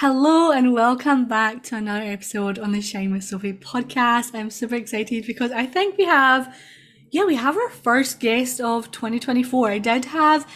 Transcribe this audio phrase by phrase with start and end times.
[0.00, 4.32] Hello and welcome back to another episode on the Shine with Sophie podcast.
[4.32, 6.56] I'm super excited because I think we have,
[7.10, 9.72] yeah, we have our first guest of 2024.
[9.72, 10.46] I did have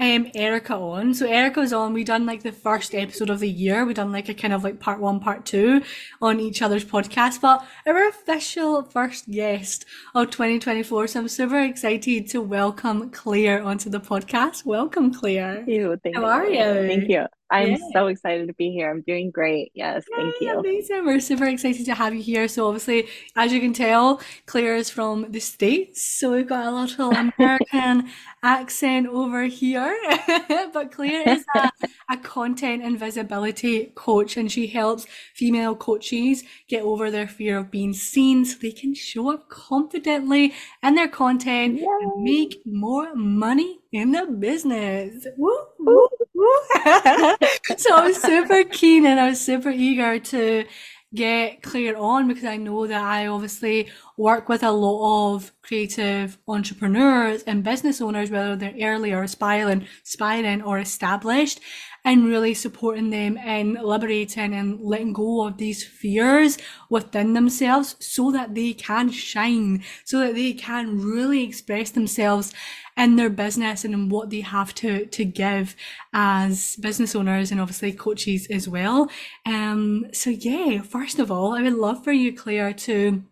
[0.00, 1.14] um Erica on.
[1.14, 1.94] So Erica was on.
[1.94, 3.86] We done like the first episode of the year.
[3.86, 5.82] We done like a kind of like part one, part two
[6.20, 7.40] on each other's podcast.
[7.40, 11.06] But our official first guest of 2024.
[11.06, 14.66] So I'm super excited to welcome Clair onto the podcast.
[14.66, 15.54] Welcome, Clair.
[15.64, 15.98] Thank you.
[16.02, 16.28] Thank How you.
[16.28, 16.86] are you?
[16.86, 17.26] Thank you.
[17.50, 17.76] I'm Yeah.
[17.92, 18.90] so excited to be here.
[18.90, 19.72] I'm doing great.
[19.74, 20.58] Yes, thank you.
[20.58, 21.04] Amazing.
[21.04, 22.46] We're super excited to have you here.
[22.48, 26.02] So obviously, as you can tell, Clair is from the States.
[26.06, 28.08] So we've got a little American
[28.42, 29.96] accent over here.
[30.72, 31.70] But Clair is a,
[32.10, 37.70] a content and visibility coach and she helps female coaches get over their fear of
[37.70, 43.79] being seen so they can show up confidently in their content and make more money
[43.92, 45.26] in the business.
[45.36, 46.50] Woo, woo, woo.
[47.76, 50.64] So I was super keen and I was super eager to
[51.12, 56.38] get Clair on because I know that I obviously work with a lot of creative
[56.46, 61.60] entrepreneurs and business owners, whether they're early or aspiring, aspiring or established,
[62.04, 68.30] and really supporting them in liberating and letting go of these fears within themselves so
[68.30, 72.52] that they can shine, so that they can really express themselves
[73.00, 75.74] in their business and in what they have to to give
[76.12, 79.10] as business owners and obviously coaches as well.
[79.46, 83.22] Um, so yeah, first of all, I would love for you, Clair, to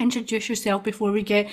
[0.00, 1.48] introduce yourself before we get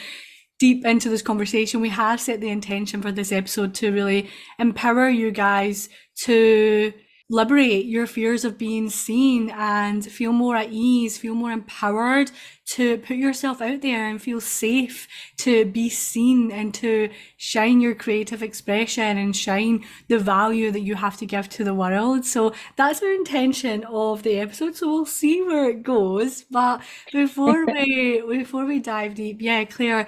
[0.57, 1.79] deep into this conversation.
[1.79, 5.89] We have set the intention for this episode to really empower you guys
[6.23, 6.91] to
[7.31, 12.31] liberate your fears of being seen and feel more at ease, feel more empowered
[12.65, 17.93] to put yourself out there and feel safe to be seen and to shine your
[17.93, 22.25] creative expression and shine the value that you have to give to the world.
[22.25, 24.75] So that's our intention of the episode.
[24.75, 26.43] So we'll see where it goes.
[26.49, 30.07] But before we before we dive deep, yeah, Clair,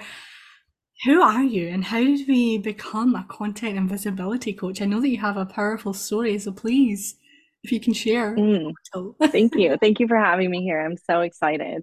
[1.04, 4.80] who are you and how did we become a content and visibility coach?
[4.80, 7.16] I know that you have a powerful story, so please,
[7.62, 8.34] if you can share.
[8.36, 9.76] Mm, So, thank you.
[9.80, 10.80] Thank you for having me here.
[10.80, 11.82] I'm so excited.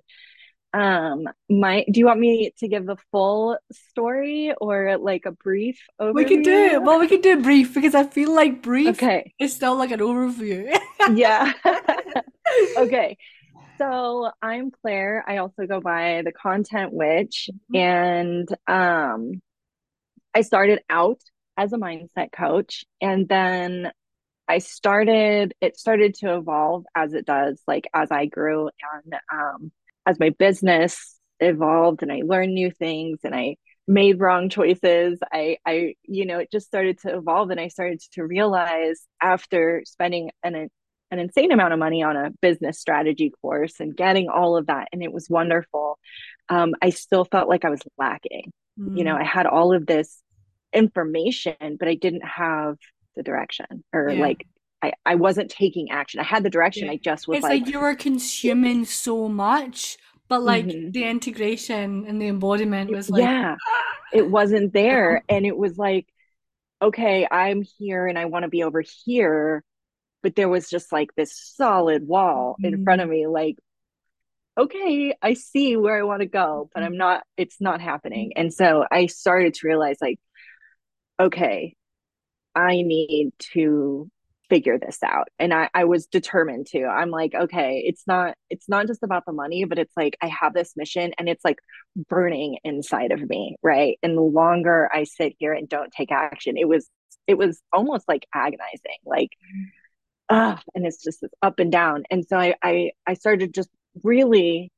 [0.71, 5.79] Um, my, do you want me to give the full story or like a brief
[5.99, 6.13] overview?
[6.13, 6.83] we can do it.
[6.83, 9.33] Well, we can do it brief because I feel like brief Okay.
[9.39, 10.77] is still like an overview.
[11.13, 11.53] Yeah.
[12.77, 13.17] Okay.
[13.79, 15.23] So I'm Clair.
[15.27, 19.41] I also go by the Content Witch, and um,
[20.35, 21.19] I started out
[21.55, 23.91] as a mindset coach, and then
[24.49, 29.71] I started, it started to evolve as it does, like as I grew and um,
[30.05, 35.19] as my business evolved and I learned new things and I made wrong choices.
[35.31, 39.83] I, I, you know, it just started to evolve and I started to realize after
[39.85, 40.69] spending an,
[41.11, 44.89] an insane amount of money on a business strategy course and getting all of that,
[44.91, 45.97] and it was wonderful.
[46.49, 48.51] Um, I still felt like I was lacking.
[48.77, 50.21] You know, Mm, I had all of this
[50.73, 52.77] information, but I didn't have
[53.19, 54.47] the direction or yeah, like
[54.81, 56.19] I, I wasn't taking action.
[56.19, 56.85] I had the direction.
[56.85, 56.93] yeah.
[56.93, 59.97] I just was It's like, like you were consuming so much,
[60.29, 60.93] but like mhm.
[60.93, 63.55] the integration and the embodiment was like, yeah,
[64.13, 65.23] it wasn't there.
[65.27, 66.07] And it was like,
[66.81, 69.63] okay, I'm here and I want to be over here.
[70.23, 73.55] But there was just like this solid wall in front of me, like,
[74.57, 78.33] okay, I see where I want to go, but I'm not, it's not happening.
[78.35, 80.19] And so I started to realize, like,
[81.17, 81.75] okay,
[82.55, 84.09] I need to
[84.49, 85.27] figure this out.
[85.37, 86.85] And I, I was determined to.
[86.85, 90.27] I'm like, okay, it's not it's not just about the money, but it's like I
[90.27, 91.59] have this mission and it's like
[92.09, 93.97] burning inside of me, right?
[94.03, 96.89] And the longer I sit here and don't take action, it was
[97.27, 99.29] it was almost like agonizing, like
[100.29, 102.03] ah, and it's just this up and down.
[102.09, 103.69] And so I I I started just
[104.03, 104.71] really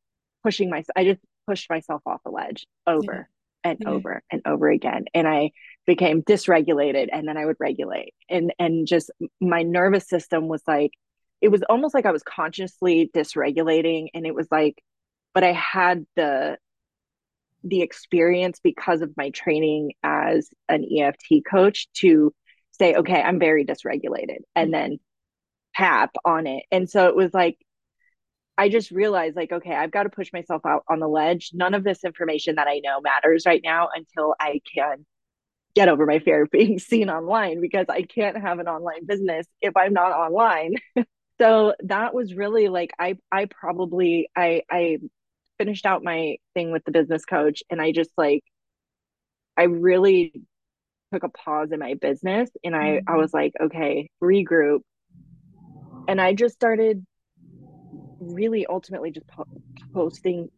[0.44, 0.94] pushing myself.
[0.96, 3.30] I just pushed myself off the ledge yeah, over
[3.64, 5.06] and yeah, over and over again.
[5.14, 5.52] And I
[5.86, 8.14] became dysregulated and then I would regulate.
[8.30, 10.92] And and just my nervous system was like
[11.42, 14.82] it was almost like I was consciously dysregulating and it was like
[15.34, 16.58] but I had the
[17.64, 22.34] the experience because of my training as an EFT coach to
[22.72, 24.72] say okay, I'm very dysregulated and mm-hmm.
[24.72, 25.00] then
[25.76, 26.64] tap on it.
[26.72, 27.58] And so it was like
[28.58, 31.52] I just realized like, okay, I've got to push myself out on the ledge.
[31.54, 35.06] None of this information that I know matters right now until I can
[35.76, 39.48] get over my fear of being seen online because I can't have an online business
[39.62, 40.76] if I'm not online.
[41.40, 45.00] So that was really like I I probably I I
[45.60, 48.44] finished out my thing with the business coach and I just like
[49.58, 50.34] I really
[51.14, 54.82] took a pause in my business and I I mm, was like, okay, regroup,
[56.08, 57.06] and I just started
[58.20, 59.48] really ultimately just po-
[59.94, 60.50] posting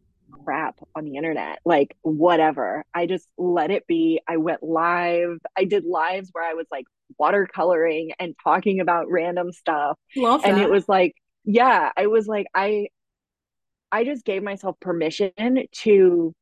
[0.44, 2.84] crap on the internet, like whatever.
[2.94, 4.20] I just let it be.
[4.28, 5.38] I went live.
[5.56, 6.84] I did lives where I was like
[7.20, 9.98] watercoloring and talking about random stuff.
[10.16, 10.64] Love and that.
[10.64, 11.14] it was like,
[11.44, 12.88] yeah, I was like, I
[13.92, 15.32] I just gave myself permission
[15.70, 16.34] to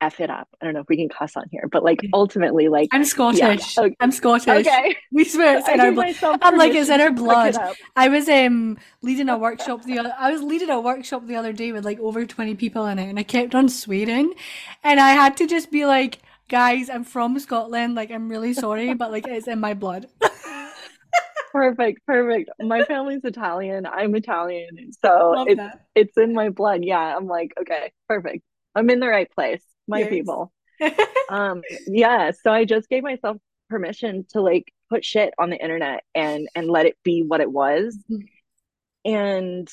[0.00, 0.48] F it up.
[0.60, 3.76] I don't know if we can cuss on here, but like ultimately, like I'm Scottish.
[3.76, 3.84] Yeah.
[3.84, 3.96] Okay.
[4.00, 4.66] I'm Scottish.
[4.66, 4.96] Okay.
[5.10, 6.06] We swear it's in our gave blood.
[6.06, 7.76] myself I'm like it's in our to fuck it blood.
[7.96, 11.52] I was um leading a workshop the other, I was leading a workshop the other
[11.52, 14.34] day with like over 20 people in it and I kept on swearing
[14.84, 18.94] and I had to just be like guys I'm from Scotland like I'm really sorry
[18.94, 20.06] but like it's in my blood
[21.52, 22.50] Perfect, perfect.
[22.60, 23.86] My family's Italian.
[23.86, 26.84] I'm Italian, so love it's that it's in my blood.
[26.84, 28.44] Yeah, I'm like, okay, perfect.
[28.74, 29.62] I'm in the right place.
[29.88, 30.52] My yes people.
[31.30, 33.36] Um, yeah, so I just gave myself
[33.68, 37.52] permission to like put shit on the internet and and let it be what it
[37.52, 37.98] was.
[39.04, 39.68] And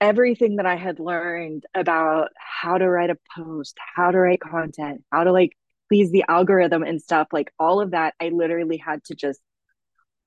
[0.00, 5.04] everything that I had learned about how to write a post, how to write content,
[5.12, 5.52] how to like
[5.88, 9.40] please the algorithm and stuff, like all of that, I literally had to just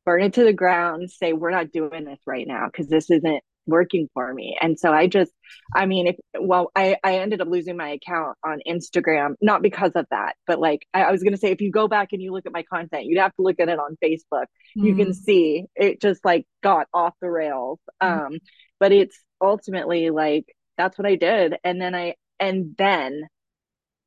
[0.05, 3.43] burn it to the ground, say, we're not doing this right now because this isn't
[3.67, 4.57] working for me.
[4.61, 5.31] And so I just,
[5.75, 9.91] I mean, if, well, I, I ended up losing my account on Instagram, not because
[9.95, 12.21] of that, but like I, I was going to say, if you go back and
[12.21, 14.45] you look at my content, you'd have to look at it on Facebook.
[14.79, 17.79] You can Mm, see it just like got off the rails.
[18.03, 18.39] mm, Um,
[18.79, 20.45] but it's ultimately like,
[20.77, 21.55] that's what I did.
[21.63, 23.23] And then I, and then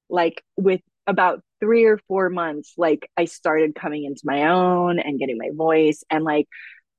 [0.08, 5.18] like with about three or four months, like I started coming into my own and
[5.18, 6.46] getting my voice and like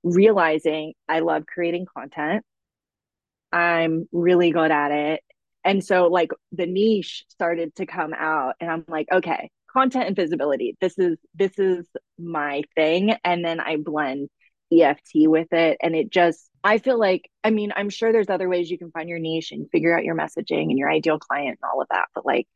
[0.04, 2.44] realizing I love creating content.
[3.51, 5.21] I'm really good at it.
[5.63, 10.15] And so like the niche started to come out and I'm like, okay, content and
[10.15, 10.75] visibility.
[10.81, 11.86] This is this is
[12.18, 13.15] my thing.
[13.24, 14.30] And then I blend
[14.71, 15.77] EFT with it.
[15.81, 18.92] And it just I feel like, I mean, I'm sure there's other ways you can
[18.92, 21.88] find your niche and figure out your messaging and your ideal client and all of
[21.89, 22.06] that.
[22.13, 22.48] But like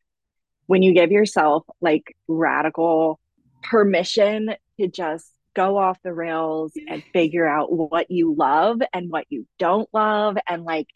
[0.67, 3.19] when you give yourself like radical
[3.63, 9.25] permission to just go off the rails and figure out what you love and what
[9.29, 10.87] you don't love and like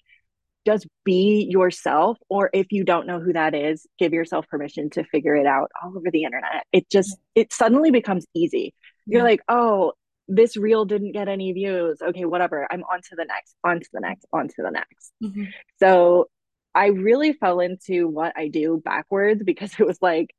[0.66, 5.04] just be yourself or if you don't know who that is give yourself permission to
[5.06, 6.66] figure it out all over the internet.
[6.72, 8.74] It just it suddenly becomes easy.
[9.06, 9.24] You're yeah.
[9.24, 9.94] like oh
[10.28, 12.02] this reel didn't get any views.
[12.02, 12.68] Okay whatever.
[12.70, 15.12] I'm on to the next on to the next on to the next.
[15.24, 15.48] Mhm.
[15.80, 16.28] so
[16.76, 20.34] I really fell into what I do backwards because it was like,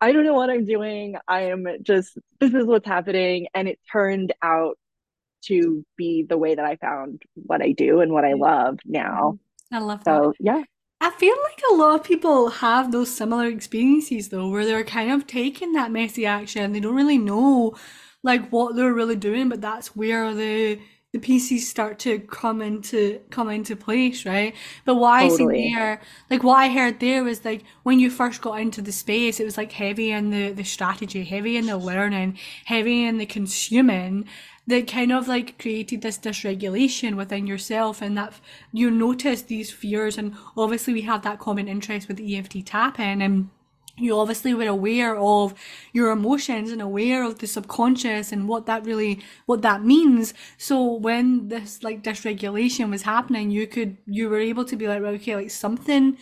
[0.00, 1.16] I don't know what I'm doing.
[1.28, 3.48] I am just, this is what's happening.
[3.54, 4.78] And it turned out
[5.42, 8.42] to be the way that I found what I do and what I mm-hmm.
[8.42, 9.38] love now.
[9.72, 10.62] I love that So, yeah,
[11.00, 15.12] I feel like a lot of people have those similar experiences though, where they're kind
[15.12, 16.72] of taking that messy action.
[16.72, 17.74] They don't really know
[18.22, 20.78] like what they're really doing, but that's where the
[21.12, 24.54] the pieces start to come into come into place, right?
[24.84, 28.40] But what I seen there, like what I heard there was like when you first
[28.40, 31.76] got into the space, it was like heavy in the the strategy, heavy in the
[31.76, 34.26] learning, heavy in the consuming
[34.68, 38.34] that kind of like created this dysregulation within yourself and that
[38.72, 40.16] you notice these fears.
[40.16, 43.50] And obviously we have that common interest with EFT tapping and
[44.00, 45.54] you obviously were aware of
[45.92, 50.34] your emotions and aware of the subconscious and what that really what that means.
[50.58, 55.02] So when this like dysregulation was happening you could you were able to be like
[55.02, 56.16] well, okay like something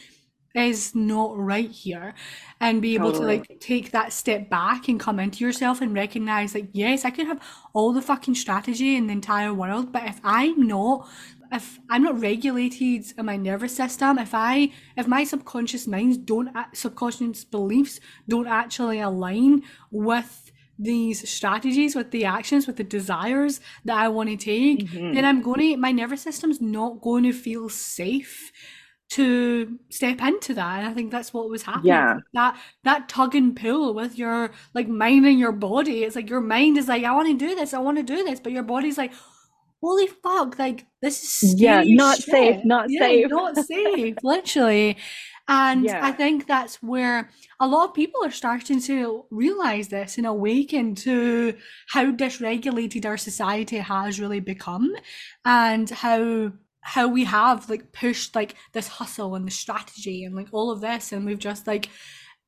[0.55, 2.15] is not right here.
[2.61, 6.55] And be able to like take that step back and come into yourself and recognize
[6.57, 7.41] like yes I could have
[7.73, 11.09] all the fucking strategy in the entire world but if I'm not
[11.53, 16.51] if I'm not regulated in my nervous system if I if my subconscious minds don't
[16.73, 23.97] subconscious beliefs don't actually align with these strategies with the actions with the desires that
[23.99, 27.33] I want to take then hmm I'm going to my nervous system's not going to
[27.33, 28.53] feel safe
[29.11, 30.81] to step into that.
[30.81, 31.85] And I think that's what was happening.
[31.89, 32.19] Yeah.
[32.35, 36.05] That that tug and pull with your like mind and your body.
[36.05, 38.23] It's like your mind is like, I want to do this, I want to do
[38.25, 39.13] this, but your body's like,
[39.81, 41.83] holy fuck, like this is Yeah.
[41.87, 43.27] Not safe, not Yeah, safe.
[43.29, 44.97] not safe, literally.
[45.51, 50.27] And I think that's where a lot of people are starting to realize this and
[50.27, 51.55] awaken to
[51.89, 54.95] how dysregulated our society has really become
[55.45, 60.49] and how how we have like pushed like this hustle and the strategy and like
[60.53, 61.89] all of this and we've just like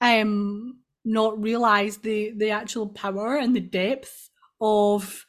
[0.01, 5.27] um not realized the the actual power and the depth of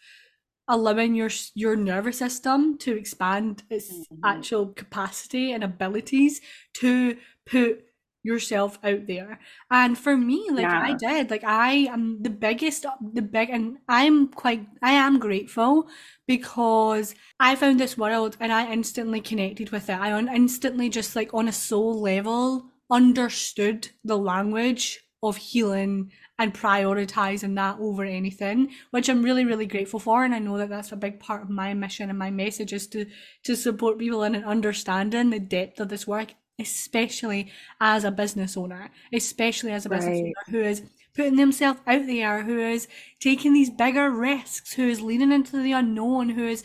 [0.72, 4.26] allowing your your nervous system to expand its Mhm.
[4.26, 6.42] actual capacity and abilities
[6.76, 7.86] to put
[8.24, 9.40] yourself out there.
[9.72, 14.28] And for me, like I did, like I am the biggest, the big, and I'm
[14.30, 15.90] quite, I am grateful
[16.28, 20.00] because I found this world and I instantly connected with it.
[20.00, 26.12] I instantly just like on a soul level understood the language of healing
[26.42, 30.24] and prioritizing that over anything, which I'm really, really grateful for.
[30.24, 32.88] And I know that that's a big part of my mission and my message is
[32.88, 33.06] to
[33.44, 38.90] to support people in understanding the depth of this work, especially as a business owner,
[39.14, 40.82] especially as a business owner who is
[41.16, 42.88] putting themselves out there, who is
[43.20, 46.64] taking these bigger risks, who is leaning into the unknown, who is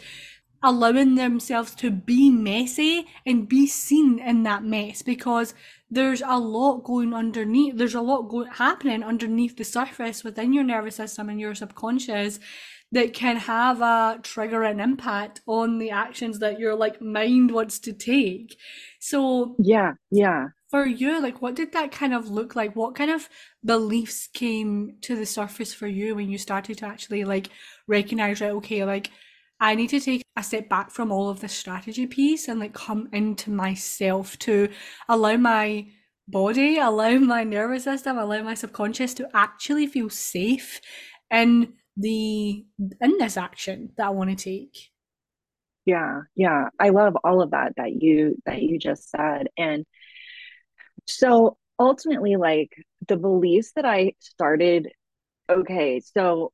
[0.62, 5.54] allowing themselves to be messy and be seen in that mess because
[5.90, 10.64] there's a lot going underneath there's a lot going happening underneath the surface within your
[10.64, 12.38] nervous system and your subconscious
[12.92, 17.78] that can have a trigger and impact on the actions that your like mind wants
[17.78, 18.56] to take
[19.00, 19.92] so Yeah.
[20.10, 20.48] Yeah.
[20.70, 23.28] for you like what did that kind of look like what kind of
[23.64, 27.48] beliefs came to the surface for you when you started to actually like
[27.86, 29.10] recognize right okay like
[29.60, 32.74] I need to take a step back from all of the strategy piece and like
[32.74, 34.68] come into myself to
[35.08, 35.86] allow my
[36.28, 40.80] body, allow my nervous system, allow my subconscious to actually feel safe
[41.30, 42.66] in the
[43.00, 44.90] in this action that I want to take.
[45.86, 46.22] Yeah.
[46.34, 46.68] Yeah.
[46.78, 49.48] I love all of that that you that you just said.
[49.56, 49.86] And
[51.06, 52.70] so ultimately, like
[53.08, 54.88] the beliefs that I started,
[55.48, 56.52] okay, so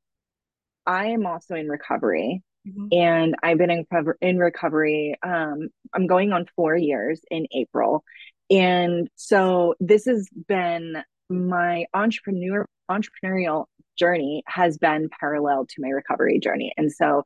[0.87, 2.89] I am also in recovery Mhm.
[2.93, 3.87] and I've been in
[4.21, 5.17] in recovery.
[5.23, 8.05] Um, I'm going on four years in April.
[8.51, 13.67] And so this has been my entrepreneur entrepreneurial
[13.97, 16.73] journey has been parallel to my recovery journey.
[16.77, 17.25] And so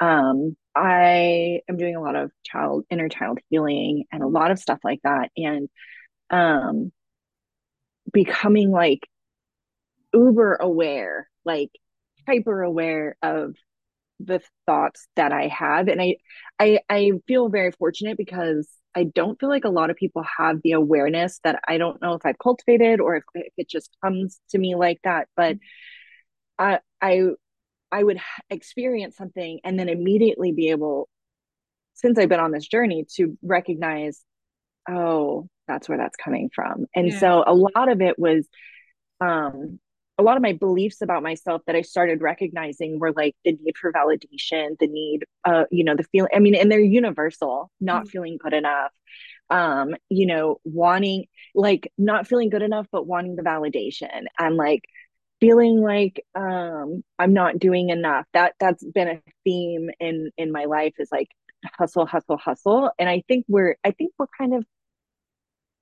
[0.00, 4.58] um, I am doing a lot of child inner child healing and a lot of
[4.58, 5.30] stuff like that.
[5.36, 5.68] And
[6.30, 6.92] um,
[8.12, 9.06] becoming like
[10.12, 11.70] uber aware, like
[12.26, 13.54] hyper aware of
[14.20, 15.88] the thoughts that I have.
[15.88, 16.16] And I
[16.58, 20.60] I I feel very fortunate because I don't feel like a lot of people have
[20.62, 24.40] the awareness that I don't know if I've cultivated or if, if it just comes
[24.50, 25.28] to me like that.
[25.36, 25.58] But
[26.58, 27.22] I I
[27.92, 28.20] I would
[28.50, 31.08] experience something and then immediately be able,
[31.94, 34.22] since I've been on this journey, to recognize,
[34.88, 36.86] oh, that's where that's coming from.
[36.94, 37.20] And Yeah.
[37.20, 38.48] so a lot of it was
[39.20, 39.80] um
[40.18, 43.76] a lot of my beliefs about myself that I started recognizing were like the need
[43.78, 46.30] for validation, the need, uh, you know, the feeling.
[46.34, 48.08] I mean, and they're universal, not Mhm.
[48.08, 48.92] feeling good enough,
[49.50, 54.82] um, you know, wanting, like, not feeling good enough, but wanting the validation and like
[55.40, 58.26] feeling like um I'm not doing enough.
[58.34, 61.28] That that's been a theme in in my life is like
[61.78, 62.90] hustle, hustle, hustle.
[62.98, 64.64] And I think we're I think we're kind of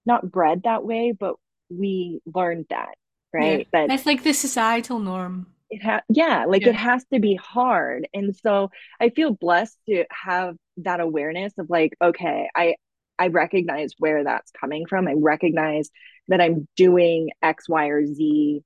[0.04, 1.36] not bred that way, but
[1.70, 2.94] we learned that,
[3.38, 3.58] Yeah.
[3.58, 3.68] right?
[3.72, 5.46] That It's like the societal norm.
[5.70, 6.70] it ha yeah, like Yeah.
[6.70, 8.08] it has to be hard.
[8.14, 12.76] And so I feel blessed to have that awareness of like, okay, I
[13.18, 15.08] I recognize where that's coming from.
[15.08, 15.90] I recognize
[16.28, 18.62] that I'm doing X, Y, or Z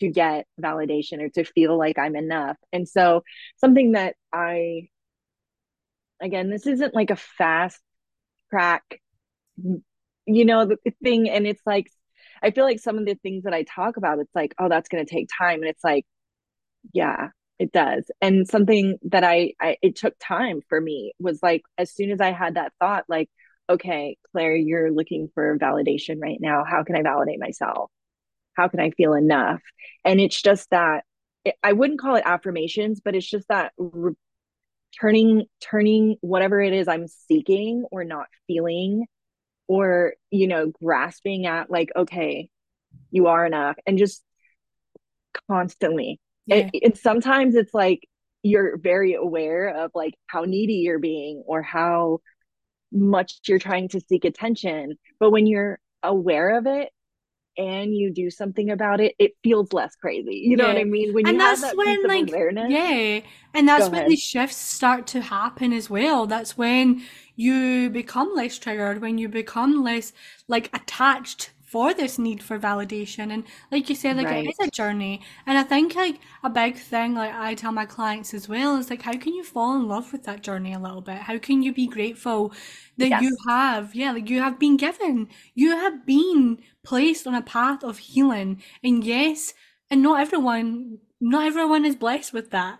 [0.00, 2.56] to get validation or to feel like I'm enough.
[2.72, 3.24] And so
[3.58, 4.88] something that I
[6.20, 7.80] again, this isn't like a fast
[8.50, 9.00] track,
[10.26, 11.28] you know, the thing.
[11.28, 11.90] And it's like
[12.42, 14.88] I feel like some of the things that I talk about, it's like, oh, that's
[14.88, 15.60] going to take time.
[15.60, 16.06] And it's like,
[16.92, 17.28] yeah,
[17.58, 18.10] it does.
[18.20, 22.20] And something that I, I, it took time for me was like, as soon as
[22.20, 23.28] I had that thought, like,
[23.68, 26.64] okay, Clair, you're looking for validation right now.
[26.64, 27.90] How can I validate myself?
[28.54, 29.60] How can I feel enough?
[30.04, 31.04] And it's just that
[31.62, 34.14] I wouldn't call it affirmations, but it's just that re-
[35.00, 39.06] turning, turning whatever it is I'm seeking or not feeling
[39.68, 42.50] or, you know, grasping at like, okay,
[43.10, 44.22] you are enough and just
[45.50, 46.70] constantly Yeah.
[46.72, 48.08] it, it sometimes it's like
[48.42, 52.18] you're very aware of like how needy you're being or how
[52.92, 56.90] much you're trying to seek attention but when you're aware of it
[57.58, 60.36] and you do something about it it feels less crazy.
[60.36, 61.12] You know what i mean?
[61.14, 62.70] When you And that's that when, like, awareness.
[62.70, 63.20] yeah,
[63.54, 64.12] and that's go when ahead.
[64.12, 66.26] the shifts start to happen as well.
[66.26, 67.02] That's when
[67.36, 70.12] you become less triggered, when you become less
[70.48, 73.30] like attached for this need for validation.
[73.30, 75.20] And like you said, like it is a journey.
[75.46, 78.88] And I think like a big thing, like I tell my clients as well, is
[78.88, 81.18] like how can you fall in love with that journey a little bit?
[81.18, 82.54] How can you be grateful
[82.96, 87.42] that you have, yeah, like you have been given, you have been placed on a
[87.42, 88.62] path of healing.
[88.82, 89.52] And yes,
[89.90, 92.78] and not everyone not everyone is blessed with that.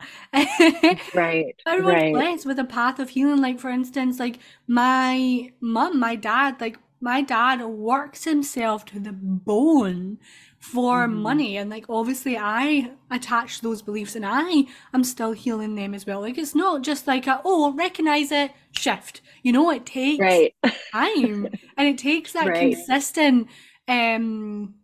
[1.15, 3.43] right Everyone's right blessed with a path of healing.
[3.43, 9.13] Like for instance, like my mom, my dad, like my dad works himself to the
[9.13, 10.19] bone
[10.59, 11.09] for Mhm.
[11.09, 16.05] money and like obviously I attach those beliefs and I am still healing them as
[16.07, 16.21] well.
[16.21, 19.21] Like it's not just like a oh recognize it, shift.
[19.43, 20.55] You know, it takes Right.
[20.93, 22.55] time and it takes that Right.
[22.55, 23.49] consistent
[23.87, 24.75] um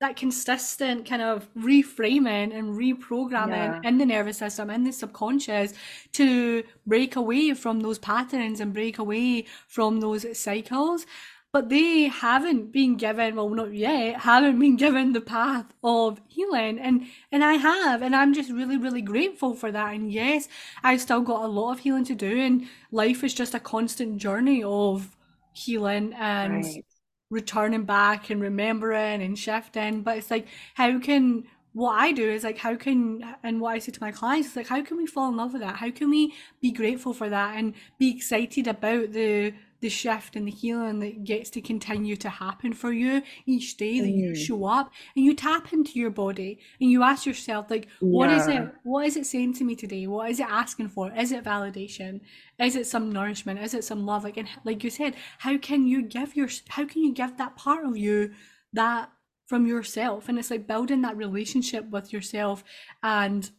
[0.00, 3.80] that consistent kind of reframing and reprogramming Yeah.
[3.82, 5.72] in the nervous system in the subconscious
[6.12, 11.06] to break away from those patterns and break away from those cycles
[11.54, 16.78] but they haven't been given well not yet haven't been given the path of healing.
[16.80, 19.94] And and I have and I'm just really really grateful for that.
[19.94, 20.48] And yes
[20.82, 22.40] I've still got a lot of healing to do.
[22.40, 25.16] And life is just a constant journey of
[25.52, 26.84] healing and Right.
[27.30, 30.02] returning back and remembering and shifting.
[30.02, 33.78] But it's like how can what I do is like how can and what I
[33.78, 35.76] say to my clients is like how can we fall in love with that?
[35.76, 40.46] How can we be grateful for that and be excited about the the shift and
[40.48, 44.36] the healing that gets to continue to happen for you each day that you Mm.
[44.46, 48.48] show up and you tap into your body and you ask yourself like what is
[48.48, 48.62] Yeah.
[48.62, 50.06] it what is it saying to me today?
[50.06, 51.12] What is it asking for?
[51.14, 52.12] Is it validation?
[52.58, 53.60] Is it some nourishment?
[53.60, 54.24] Is it some love?
[54.24, 55.12] Like and like you said
[55.44, 58.32] how can you give your how can you give that part of you
[58.72, 59.10] that
[59.50, 60.30] from yourself?
[60.30, 62.64] And it's like building that relationship with yourself
[63.02, 63.50] and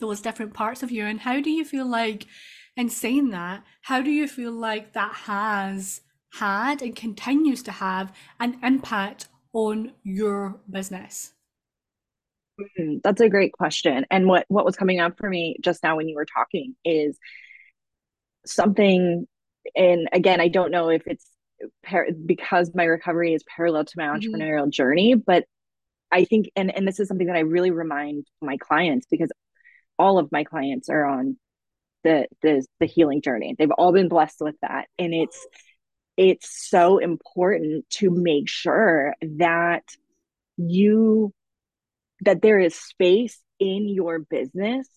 [0.00, 1.04] those different parts of you.
[1.06, 2.26] And how do you feel like
[2.76, 6.00] in saying that how do you feel like that has
[6.34, 11.32] had and continues to have an impact on your business
[12.78, 14.04] Mm, That's a great question.
[14.10, 17.18] And what what was coming up for me just now when you were talking is
[18.46, 19.26] something,
[19.74, 21.26] and again, I don't know if it's
[21.84, 24.20] par because my recovery is parallel to my Mhm.
[24.20, 25.44] entrepreneurial journey, but
[26.10, 29.30] I think, and and this is something that I really remind my clients because
[29.98, 31.38] all of my clients are on
[32.04, 33.54] the the the healing journey.
[33.58, 35.46] They've all been blessed with that, and it's
[36.16, 39.84] it's so important to make sure that
[40.56, 41.32] you
[42.22, 44.88] that there is space in your business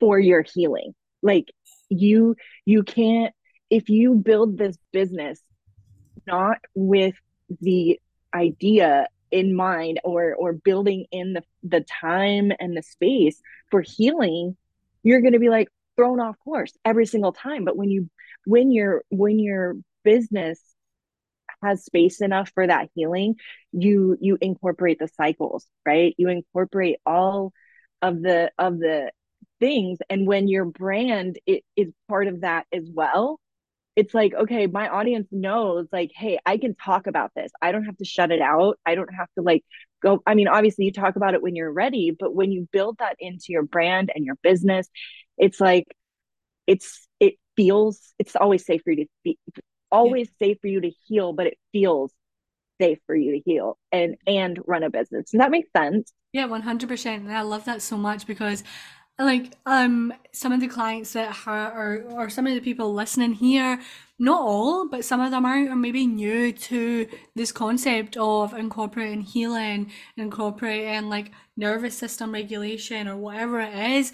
[0.00, 1.50] for your healing like
[1.88, 3.34] you you can't
[3.70, 5.40] if you build this business
[6.26, 7.14] not with
[7.60, 7.98] the
[8.34, 13.40] idea in mind or or building in the the time and the space
[13.70, 14.56] for healing
[15.02, 17.64] you're going to be like thrown off course every single time.
[17.64, 18.08] But when you
[18.44, 20.60] when your when your business
[21.62, 23.36] has space enough for that healing
[23.72, 26.14] you you incorporate the cycles right?
[26.18, 27.52] You incorporate all
[28.02, 29.10] of the of the
[29.60, 29.98] things.
[30.10, 33.40] And when your brand it is part of that as well
[33.96, 37.52] it's like okay my audience knows like hey i can talk about this.
[37.62, 38.78] I don't have to shut it out.
[38.84, 39.64] I don't have to like
[40.04, 42.96] go i mean obviously you talk about it when you're ready but when you build
[42.98, 44.88] that into your brand and your business
[45.38, 45.86] it's like
[46.66, 49.38] it's it feels it's always safe for you to be
[49.90, 52.12] always safe for you to heal but it feels
[52.80, 55.30] safe for you to heal and and run a business.
[55.30, 56.12] Does that make sense?
[56.32, 57.06] Yeah, 100%.
[57.06, 58.64] And I love that so much because
[59.18, 63.80] like um some of the clients that are or, some of the people listening here,
[64.18, 69.20] not all, but some of them are, are maybe new to this concept of incorporating
[69.22, 74.12] healing, incorporating like nervous system regulation or whatever it is.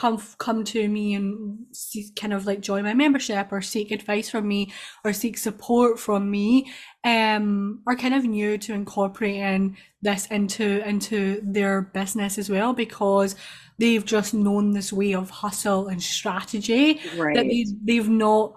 [0.00, 4.30] Come come to me and see, kind of like join my membership or seek advice
[4.30, 4.72] from me
[5.04, 6.72] or seek support from me
[7.04, 13.36] um are kind of new to incorporating this into into their business as well because
[13.78, 17.36] they've just known this way of hustle and strategy that right.
[17.36, 18.54] they they've not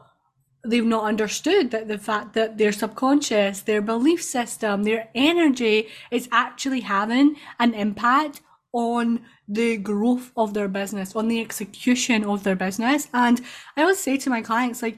[0.65, 6.29] they've not understood that the fact that their subconscious, their belief system, their energy is
[6.31, 8.41] actually having an impact
[8.73, 13.07] on the growth of their business, on the execution of their business.
[13.13, 13.39] And
[13.77, 14.97] I always say to my clients, like,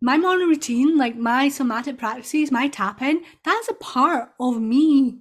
[0.00, 5.18] my morning routine, like my somatic practices, my tapping, that's a part of me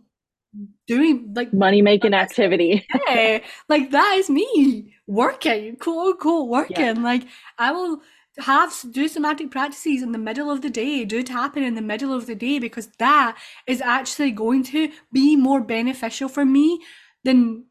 [0.88, 6.76] doing like money making activity yeah, like that is me working, quote unquote working.
[6.96, 7.24] yeah Like
[7.58, 8.02] I will
[8.40, 12.14] have do somatic practices in the middle of the day, do tapping in the middle
[12.14, 13.38] of the day because that
[13.68, 16.82] is actually going to be more beneficial for me
[17.24, 17.66] than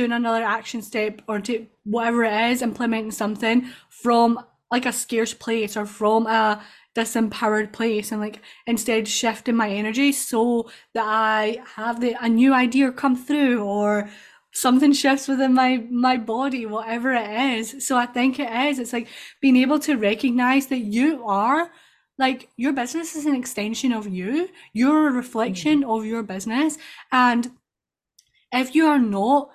[0.00, 5.34] doing another action step or to whatever it is, implementing something from like a scarce
[5.34, 6.62] place or from a
[6.96, 12.54] disempowered place and like instead shifting my energy so that I have the a new
[12.54, 14.08] idea come through or
[14.52, 17.86] something shifts within my my body whatever it is.
[17.86, 18.78] So I think it is.
[18.78, 19.08] It's like
[19.42, 21.70] being able to recognize that you are
[22.18, 24.48] like your business is an extension of you.
[24.72, 25.90] You're a reflection mm-hmm.
[25.90, 26.78] of your business.
[27.12, 27.50] And
[28.52, 29.50] if you are not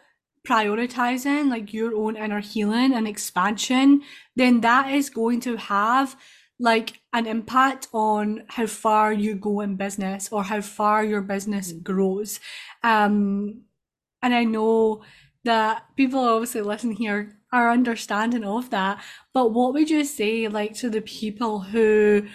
[0.46, 4.02] prioritizing like your own inner healing and expansion,
[4.36, 6.16] then that is going to have
[6.60, 11.74] like an impact on how far you go in business or how far your business
[11.74, 11.84] Mm.
[11.84, 12.40] grows.
[12.84, 13.64] Um,
[14.22, 15.04] and I know
[15.44, 19.04] that people obviously listen here are understanding of that.
[19.34, 22.28] But what would you say, like, to the people who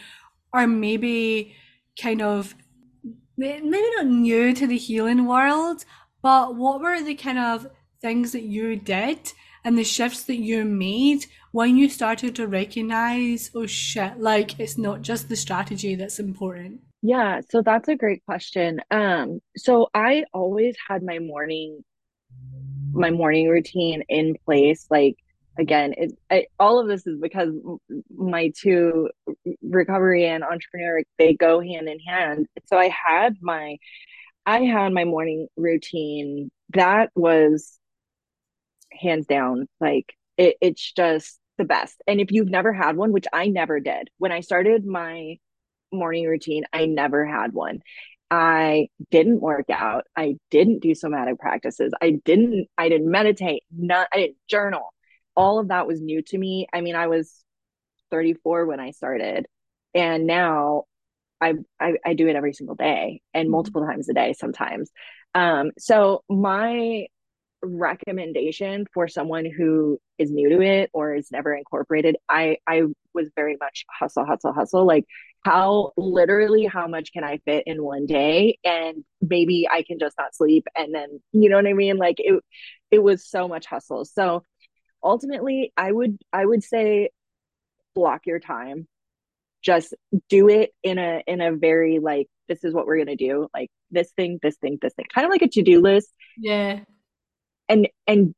[0.52, 1.54] are maybe
[2.00, 2.54] kind of
[3.36, 5.84] maybe not new to the healing world,
[6.22, 7.66] but what were the kind of
[8.00, 9.32] things that you did
[9.64, 14.78] and the shifts that you made when you started to recognize, oh shit, like it's
[14.78, 16.80] not just the strategy that's important?
[17.02, 18.80] Yeah, so that's a great question.
[18.90, 21.84] Um, so I always had my morning
[22.92, 24.86] my morning routine in place.
[24.90, 25.16] Like
[25.58, 27.50] again, it I, all of this is because
[28.14, 29.10] my two
[29.62, 32.46] recovery and entrepreneur they go hand in hand.
[32.66, 33.78] So I had my
[34.46, 37.79] I had my morning routine that was
[38.92, 42.02] hands down like it, it's just the best.
[42.06, 45.36] And if you've never had one, which I never did, when I started my
[45.92, 47.80] morning routine, I never had one.
[48.30, 50.04] I didn't work out.
[50.16, 51.92] I didn't do somatic practices.
[52.00, 53.64] I didn't I didn't meditate.
[53.76, 54.94] Not I didn't journal.
[55.36, 56.66] All of that was new to me.
[56.72, 57.44] I mean, I was
[58.10, 59.46] 34 when I started,
[59.94, 60.84] and now
[61.40, 63.52] I I, I do it every single day and Mhm.
[63.52, 64.90] multiple times a day sometimes.
[65.34, 67.06] Um, so my
[67.62, 72.82] recommendation for someone who is new to it or is never incorporated, I I
[73.14, 74.86] was very much hustle, hustle, hustle.
[74.86, 75.04] Like
[75.44, 78.58] how literally how much can I fit in one day?
[78.64, 81.96] And maybe I can just not sleep and then you know what I mean?
[81.96, 82.42] Like it
[82.90, 84.04] it was so much hustle.
[84.04, 84.44] So
[85.02, 87.10] ultimately I would I would say
[87.94, 88.86] block your time.
[89.62, 89.94] Just
[90.28, 93.70] do it in a in a very like this is what we're gonna do, like
[93.90, 96.80] this thing, this thing, this thing, kind of like a to-do list Yeah.
[97.70, 98.34] And and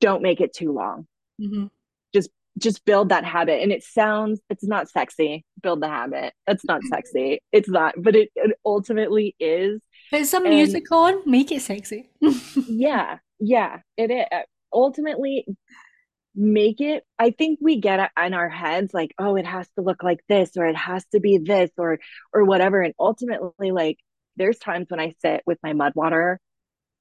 [0.00, 1.06] don't make it too long.
[1.40, 1.66] Hmm
[2.12, 3.62] just just build that habit.
[3.62, 5.44] And it sounds it's not sexy.
[5.62, 6.34] Build the habit.
[6.46, 7.40] It's not sexy.
[7.52, 9.80] It's not but it, it ultimately is.
[10.10, 12.10] Put some and music on, make it sexy.
[12.68, 13.18] yeah.
[13.38, 13.78] Yeah.
[13.96, 14.26] It is.
[14.72, 15.46] Ultimately
[16.40, 19.82] make it i think we get it in our heads like oh it has to
[19.82, 21.98] look like this or it has to be this or
[22.32, 22.80] or whatever.
[22.82, 23.98] And ultimately like
[24.36, 26.38] there's times when i sit with my mud water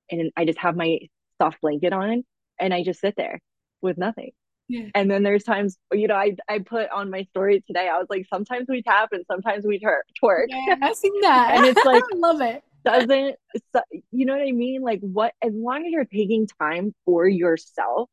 [0.09, 0.99] and i just have my
[1.41, 2.23] soft blanket on
[2.59, 3.39] and i just sit there
[3.81, 4.31] with nothing
[4.69, 4.89] Yeah.
[4.95, 8.07] And then there's times, you know, I I put on my story today, I was
[8.09, 10.47] like, sometimes we tap and sometimes we twer twerk.
[10.49, 12.63] Yeah, I've seen that, And it's like, I love it.
[12.83, 13.35] doesn't,
[14.11, 14.81] you know what I mean?
[14.81, 18.09] Like, what, as long as you're taking time for yourself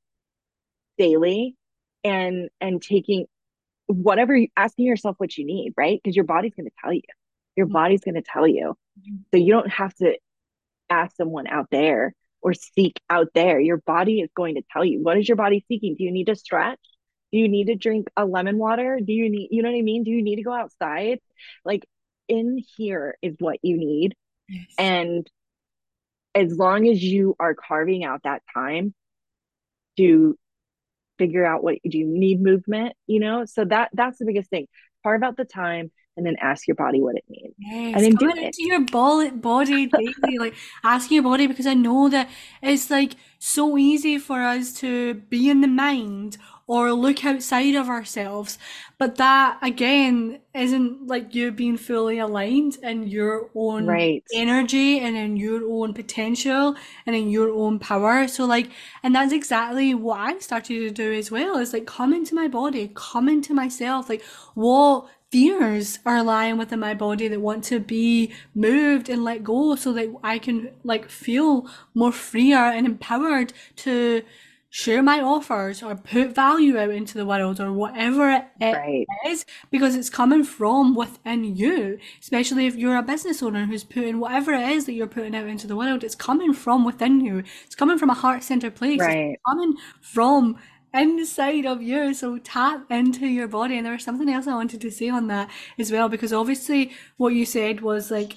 [0.97, 1.57] daily
[2.05, 3.27] and, and taking
[3.87, 6.01] whatever, you, asking yourself what you need, right?
[6.03, 7.03] Because your body's going to tell you.
[7.57, 7.73] Your mm-hmm.
[7.73, 8.75] body's going to tell you.
[9.01, 9.17] Mm-hmm.
[9.33, 10.17] So you don't have to
[10.89, 13.59] ask someone out there or seek out there.
[13.59, 15.03] Your body is going to tell you.
[15.03, 15.97] What is your body seeking?
[15.97, 16.79] Do you need to stretch?
[17.33, 19.01] Do you need to drink a lemon water?
[19.05, 20.05] Do you need, you know what I mean?
[20.05, 21.19] Do you need to go outside?
[21.65, 21.85] Like
[22.29, 24.15] in here is what you need.
[24.49, 24.67] Yes.
[24.79, 25.27] And
[26.35, 28.95] as long as you are carving out that time
[29.97, 30.39] to
[31.19, 33.47] figure out what do you need movement, you know?
[33.47, 34.67] So that that's the biggest thing.
[35.03, 37.55] Carve out the time and then ask your body what it needs
[37.93, 38.37] and then do it.
[38.37, 42.29] into your body, body daily, like asking your body because I know that
[42.63, 47.89] it's like so easy for us to be in the mind or look outside of
[47.89, 48.59] ourselves,
[48.99, 54.25] but that again isn't like you being fully aligned in your own Right.
[54.33, 56.75] energy and in your own potential
[57.07, 58.27] and in your own power.
[58.27, 58.71] So like,
[59.03, 61.59] and that's exactly what I started to do as well.
[61.59, 64.23] Is like come into my body, come into myself, like
[64.55, 69.75] what fears are lying within my body that want to be moved and let go
[69.75, 73.53] so that I can like feel more freer and empowered
[73.85, 74.23] to
[74.71, 79.07] share my offers or put value out into the world or whatever it Right.
[79.27, 84.19] is because it's coming from within you especially if you're a business owner who's putting
[84.19, 87.43] whatever it is that you're putting out into the world it's coming from within you
[87.65, 89.37] it's coming from a heart-centered place it's Right.
[89.49, 90.57] coming from
[90.95, 92.15] inside of you.
[92.15, 93.77] So tap into your body.
[93.77, 96.93] And there was something else I wanted to say on that as well, because obviously
[97.19, 98.37] what you said was like,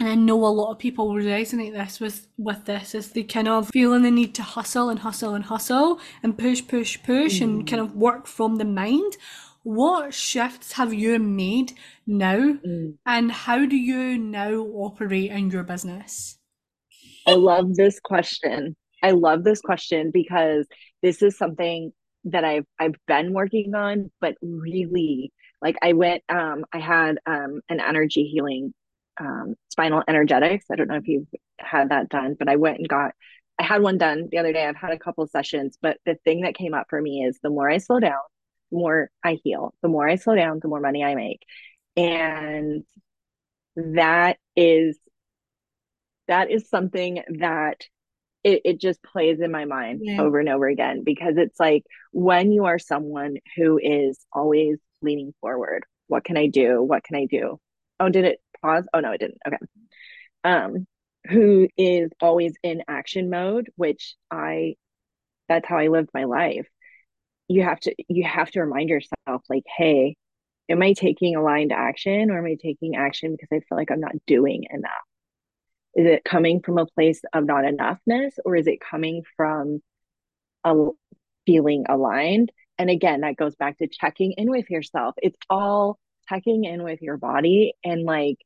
[0.00, 3.48] and I know a lot of people resonate this with with this is the kind
[3.48, 7.66] of feeling the need to hustle and hustle and hustle and push, push, push and
[7.66, 9.16] kind Mm, of work from the mind.
[9.62, 11.72] What shifts have you made
[12.06, 12.96] now, mm.
[13.06, 16.38] and how do you now operate in your business?
[17.26, 18.76] I love this question.
[19.02, 20.66] I love this question because
[21.02, 21.92] this is something
[22.24, 25.32] that I've I've been working on, but really
[25.62, 28.74] like I went um I had um an energy healing
[29.20, 30.66] um spinal energetics.
[30.70, 31.28] I don't know if you've
[31.58, 33.12] had that done, but I went and got
[33.58, 34.66] I had one done the other day.
[34.66, 37.50] I've had a couple sessions, but the thing that came up for me is the
[37.50, 38.18] more I slow down,
[38.70, 39.74] the more I heal.
[39.82, 41.40] The more I slow down, the more money I make.
[41.96, 42.84] And
[43.76, 44.98] that is
[46.28, 47.84] that is something that
[48.46, 50.20] it, it just plays in my mind yeah.
[50.20, 55.34] over and over again because it's like when you are someone who is always leaning
[55.40, 56.80] forward what can i do?
[56.82, 57.58] What can i do?
[57.98, 58.84] Oh did it pause?
[58.94, 59.38] Oh no it didn't.
[59.46, 59.56] Okay.
[60.44, 60.86] Um
[61.28, 64.74] who is always in action mode which i
[65.48, 66.68] that's how i lived my life.
[67.48, 70.16] You have to you have to remind yourself like hey
[70.68, 74.00] am i taking aligned action or am i taking action because i feel like i'm
[74.00, 74.92] not doing enough
[75.96, 79.80] is it coming from a place of not enoughness or is it coming from
[80.62, 80.88] a
[81.46, 82.52] feeling aligned?
[82.78, 85.14] And again, that goes back to checking in with yourself.
[85.22, 88.36] It's all checking in with your body and like,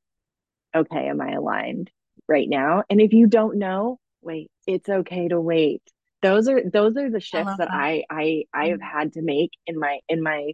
[0.74, 1.90] okay, am I aligned
[2.28, 2.84] right now?
[2.88, 5.82] And if you don't know, wait, it's okay to wait.
[6.22, 8.98] Those are those are the shifts that, that I I I have mm-hmm.
[8.98, 10.52] had to make in my in my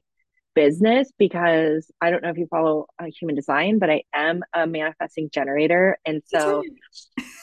[0.56, 4.66] business because I don't know if you follow uh, human design, but I am a
[4.66, 5.98] manifesting generator.
[6.04, 6.64] And so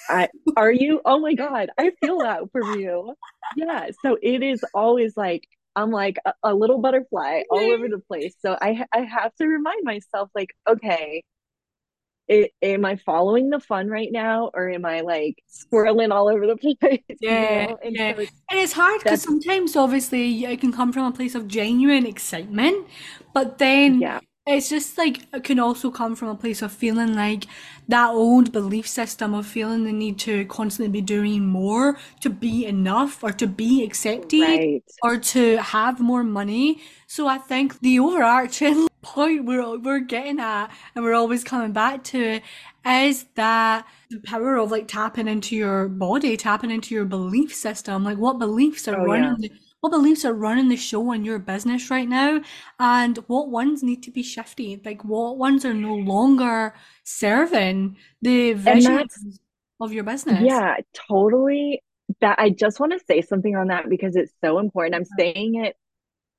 [0.10, 3.14] I are you oh my god, I feel that from you.
[3.56, 3.92] Yeah.
[4.04, 5.44] So it is always like
[5.76, 8.36] I'm like a, a little butterfly all over the place.
[8.42, 11.24] So I I have to remind myself like okay,
[12.28, 16.48] it, am I following the fun right now or am I like swirling all over
[16.48, 17.02] the place?
[17.20, 17.80] Yeah, you know?
[17.84, 18.16] and yeah.
[18.16, 21.48] So it's, and it's hard because sometimes obviously it can come from a place of
[21.48, 22.88] genuine excitement,
[23.34, 24.20] but then yeah.
[24.48, 27.46] it's just like it can also come from a place of feeling like
[27.88, 32.66] that old belief system of feeling the need to constantly be doing more to be
[32.66, 34.84] enough or to be accepted right.
[35.02, 36.82] or to have more money.
[37.08, 42.04] So I think the overarching point we're we're getting at and we're always coming back
[42.06, 42.40] to
[42.86, 48.04] is that the power of like tapping into your body, tapping into your belief system,
[48.04, 49.50] like what beliefs are oh, running yeah.
[49.50, 52.42] the, what beliefs are running the show in your business right now
[52.80, 58.54] and what ones need to be shifted like what ones are no longer serving the
[58.54, 59.08] vision
[59.82, 60.40] of your business.
[60.42, 61.82] Yeah totally.
[62.20, 64.96] That i just want to say something on that because it's so important.
[64.96, 65.76] I'm saying it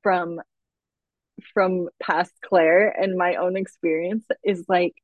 [0.03, 0.41] from
[1.53, 4.95] from past Clair and my own experience is like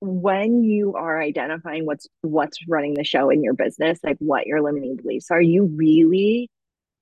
[0.00, 4.62] when you are identifying what's what's running the show in your business, like what your
[4.62, 6.48] limiting beliefs are, you really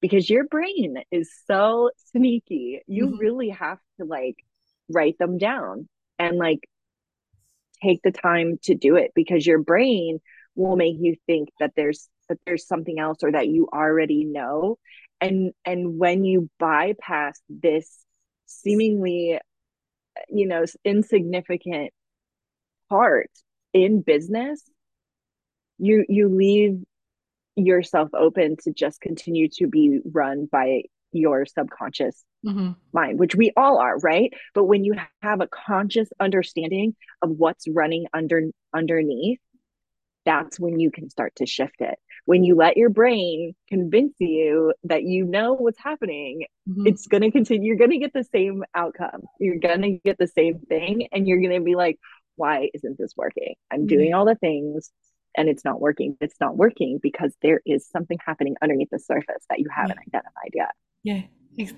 [0.00, 3.18] because your brain is so sneaky, you mm-hmm.
[3.18, 4.36] really have to like
[4.88, 6.68] write them down and like
[7.82, 10.18] take the time to do it because your brain
[10.54, 14.76] will make you think that there's that there's something else or that you already know
[15.20, 17.98] and and when you bypass this
[18.46, 19.38] seemingly
[20.28, 21.90] you know insignificant
[22.88, 23.30] part
[23.72, 24.62] in business
[25.78, 26.82] you you leave
[27.56, 32.72] yourself open to just continue to be run by your subconscious mm-hmm.
[32.92, 37.66] mind which we all are right but when you have a conscious understanding of what's
[37.68, 38.42] running under
[38.74, 39.40] underneath
[40.28, 41.98] that's when you can start to shift it.
[42.26, 46.86] When you let your brain convince you that you know what's happening, mm-hmm.
[46.86, 47.66] it's going to continue.
[47.66, 49.22] You're going to get the same outcome.
[49.40, 51.08] You're going to get the same thing.
[51.12, 51.98] And you're going to be like,
[52.36, 53.54] why isn't this working?
[53.70, 53.86] I'm mm-hmm.
[53.86, 54.90] doing all the things
[55.34, 56.18] and it's not working.
[56.20, 60.18] It's not working because there is something happening underneath the surface that you haven't yeah.
[60.18, 60.70] identified yet.
[61.04, 61.22] Yeah.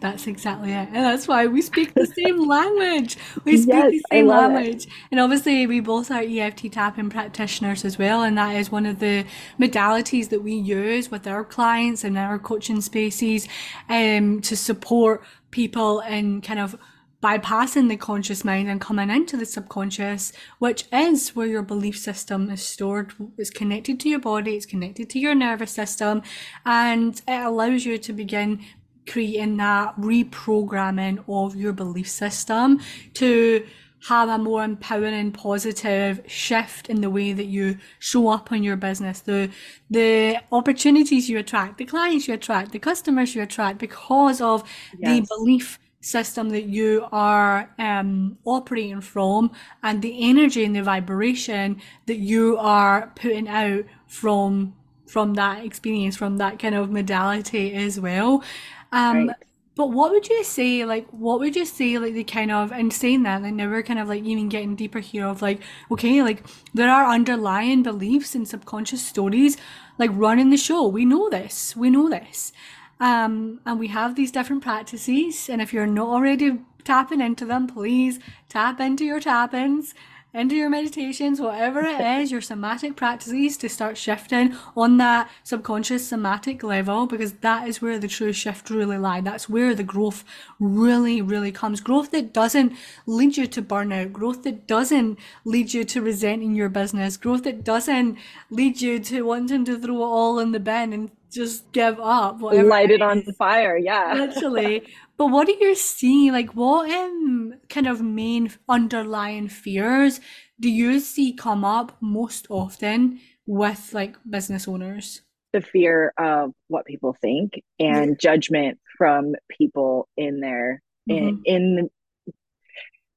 [0.01, 0.88] That's exactly it.
[0.88, 3.16] And that's why we speak the same language.
[3.45, 4.87] We speak yes, the same language.
[4.87, 4.93] It.
[5.11, 8.23] And obviously, we both are EFT tapping practitioners as well.
[8.23, 9.25] And that is one of the
[9.59, 13.49] modalities that we use with our clients and our coaching spaces
[13.88, 16.77] um, to support people in kind of
[17.23, 22.49] bypassing the conscious mind and coming into the subconscious, which is where your belief system
[22.49, 23.12] is stored.
[23.37, 26.23] It's connected to your body, it's connected to your nervous system,
[26.64, 28.64] and it allows you to begin
[29.07, 32.81] creating that reprogramming of your belief system
[33.15, 33.67] to
[34.09, 38.77] have a more empowering positive shift in the way that you show up in your
[38.77, 39.51] business the
[39.91, 44.65] the opportunities you attract the clients you attract the customers you attract because of
[44.99, 45.21] yes.
[45.21, 49.51] the belief system that you are um, operating from
[49.83, 54.75] and the energy and the vibration that you are putting out from
[55.07, 58.43] from that experience from that kind of modality as well
[58.92, 59.37] um, right.
[59.76, 62.92] But what would you say, like, what would you say, like, the kind of, and
[62.92, 66.22] saying that, like, now we're kind of like even getting deeper here of like, okay,
[66.22, 69.57] like, there are underlying beliefs and subconscious stories,
[69.96, 70.87] like, running the show.
[70.87, 71.74] We know this.
[71.76, 72.53] We know this.
[72.98, 75.48] Um, and we have these different practices.
[75.48, 78.18] And if you're not already tapping into them, please
[78.50, 79.94] tap into your tappings
[80.33, 86.07] into your meditations, whatever it is, your somatic practices to start shifting on that subconscious
[86.07, 89.25] somatic level because that is where the true shift really lies.
[89.25, 90.25] That's where the growth
[90.59, 91.81] really, really comes.
[91.81, 92.73] Growth that doesn't
[93.07, 97.64] lead you to burnout, growth that doesn't lead you to resenting your business, growth that
[97.64, 98.16] doesn't
[98.51, 102.43] lead you to wanting to throw it all in the bin and just give up
[102.43, 104.83] light it on the fire yeah literally
[105.21, 110.19] but what do you see like what um kind of main underlying fears
[110.59, 115.21] do you see come up most often with like business owners
[115.53, 118.17] the fear of what people think and yeah.
[118.19, 121.43] judgment from people in their mm-hmm.
[121.45, 121.91] in
[122.25, 122.35] in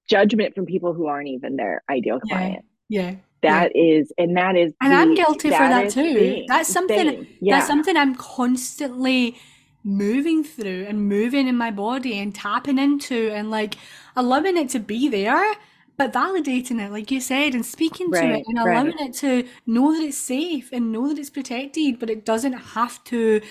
[0.09, 3.15] judgment from people who aren't even their ideal client yeah, yeah.
[3.43, 3.97] That yeah.
[3.99, 6.13] is, and that is, and the, I'm guilty that for that too.
[6.17, 7.27] Thing, that's something.
[7.41, 7.57] Yeah.
[7.57, 9.35] That's something I'm constantly
[9.83, 13.75] moving through and moving in my body and tapping into and like
[14.15, 15.55] allowing it to be there,
[15.97, 19.09] but validating it, like you said, and speaking right, to it and allowing right.
[19.09, 23.03] it to know that it's safe and know that it's protected, but it doesn't have
[23.05, 23.41] to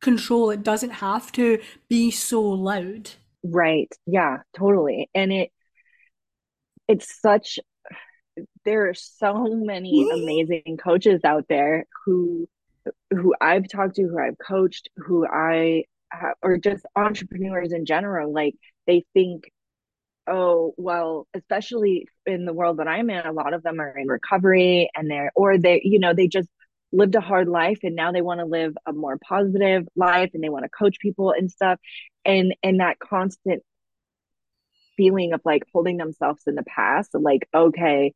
[0.00, 0.50] control.
[0.50, 3.10] It doesn't have to be so loud.
[3.42, 3.92] Right.
[4.06, 4.38] Yeah.
[4.56, 5.10] Totally.
[5.14, 5.50] And it
[6.88, 7.58] it's such
[8.64, 12.48] there are so many amazing coaches out there who
[13.10, 18.32] who I've talked to, who I've coached, who I have, or just entrepreneurs in general.
[18.32, 18.54] Like
[18.86, 19.50] they think,
[20.26, 24.08] oh, well, especially in the world that I'm in, a lot of them are in
[24.08, 26.48] recovery and they're, or they, you know, they just
[26.92, 30.42] lived a hard life and now they want to live a more positive life and
[30.42, 31.78] they want to coach people and stuff.
[32.24, 33.62] And, and that constant
[34.96, 38.12] feeling of like holding themselves in the past, like, okay,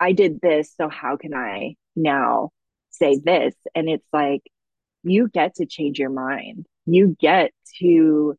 [0.00, 2.50] I did this, so how can I now
[2.90, 3.54] say this?
[3.74, 4.42] And it's like,
[5.02, 6.66] you get to change your mind.
[6.86, 8.36] You get to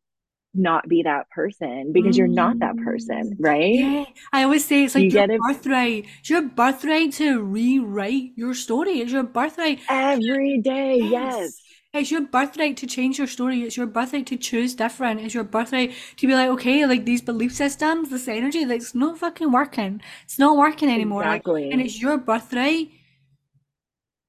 [0.52, 2.18] not be that person because mm.
[2.18, 3.36] you're not that person, mm.
[3.38, 3.74] right?
[3.74, 4.04] Yeah.
[4.32, 6.06] I always say it's like you your birthright.
[6.20, 9.00] It's your birthright to rewrite your story.
[9.00, 9.80] It's your birthright.
[9.88, 11.10] Every day, yes.
[11.10, 11.62] yes.
[11.92, 13.62] It's your birthright to change your story.
[13.62, 15.20] It's your birthright to choose different.
[15.20, 18.94] It's your birthright to be like, okay, like these belief systems, this energy, like it's
[18.94, 20.00] not fucking working.
[20.22, 21.22] It's not working anymore.
[21.22, 21.64] Exactly.
[21.64, 22.90] Like, and it's your birthright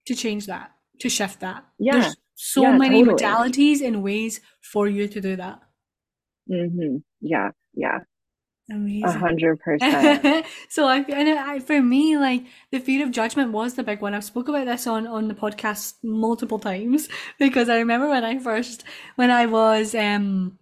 [0.05, 1.65] to change that, to shift that.
[1.79, 1.99] Yeah.
[1.99, 3.21] There's so yeah, many totally.
[3.21, 5.59] modalities and ways for you to do that.
[6.49, 6.97] Mm-hmm.
[7.21, 7.51] Yeah.
[7.73, 7.99] Yeah.
[8.69, 9.03] Amazing.
[9.03, 10.45] A hundred percent.
[10.69, 14.13] So I, and I, for me, like the fear of judgment was the big one.
[14.13, 17.09] I've spoke about this on on the podcast multiple times
[17.39, 18.83] because I remember when I first,
[19.15, 20.57] when I was, um,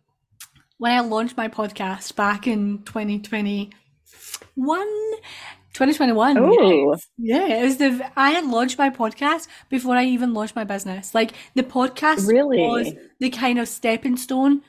[0.77, 4.87] when I launched my podcast back in 2021,
[5.73, 6.37] 2021.
[6.37, 7.47] Oh, yeah.
[7.47, 7.57] yeah.
[7.59, 11.13] It was the I had launched my podcast before I even launched my business.
[11.13, 14.61] Like the podcast really was the kind of stepping stone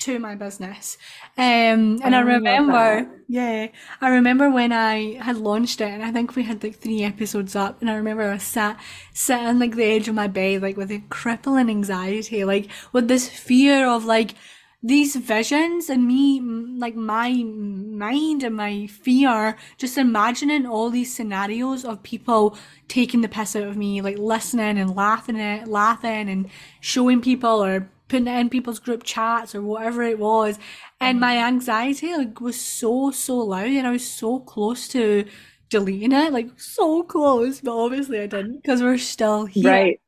[0.00, 0.96] to my business.
[1.36, 3.68] Um, and I, I remember, yeah,
[4.00, 7.54] I remember when I had launched it, and I think we had like three episodes
[7.54, 8.80] up, and I remember I was sat
[9.12, 13.28] sitting like the edge of my bed, like with a crippling anxiety, like with this
[13.28, 14.34] fear of like
[14.82, 21.84] these visions and me like my mind and my fear just imagining all these scenarios
[21.84, 22.56] of people
[22.88, 26.48] taking the piss out of me like listening and laughing at laughing and
[26.80, 30.58] showing people or putting it in people's group chats or whatever it was.
[31.00, 35.24] And my anxiety like was so, so loud and I was so close to
[35.70, 39.62] deleting it, like so close, but obviously I didn't because we're still here.
[39.70, 40.00] Right.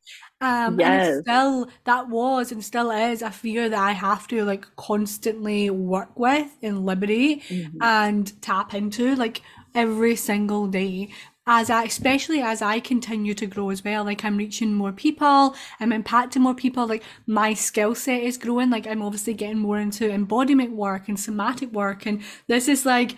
[0.42, 1.14] Um, yes.
[1.14, 5.70] and still that was and still is a fear that I have to like constantly
[5.70, 7.78] work with in liberty mm-hmm.
[7.81, 9.40] and tap into like
[9.72, 11.11] every single day
[11.46, 15.57] as I, especially as I continue to grow as well, like I'm reaching more people,
[15.81, 19.78] I'm impacting more people, like my skill set is growing, like I'm obviously getting more
[19.78, 23.16] into embodiment work and somatic work, and this is like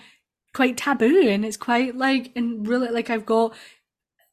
[0.55, 3.55] quite taboo, and it's quite like, and really, like I've got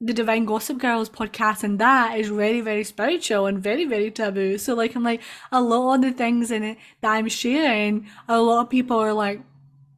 [0.01, 4.57] the Divine Gossip Girls podcast, and that is very, very spiritual and very, very taboo.
[4.57, 8.41] So, like, I'm like, a lot of the things in it that I'm sharing, a
[8.41, 9.41] lot of people are like,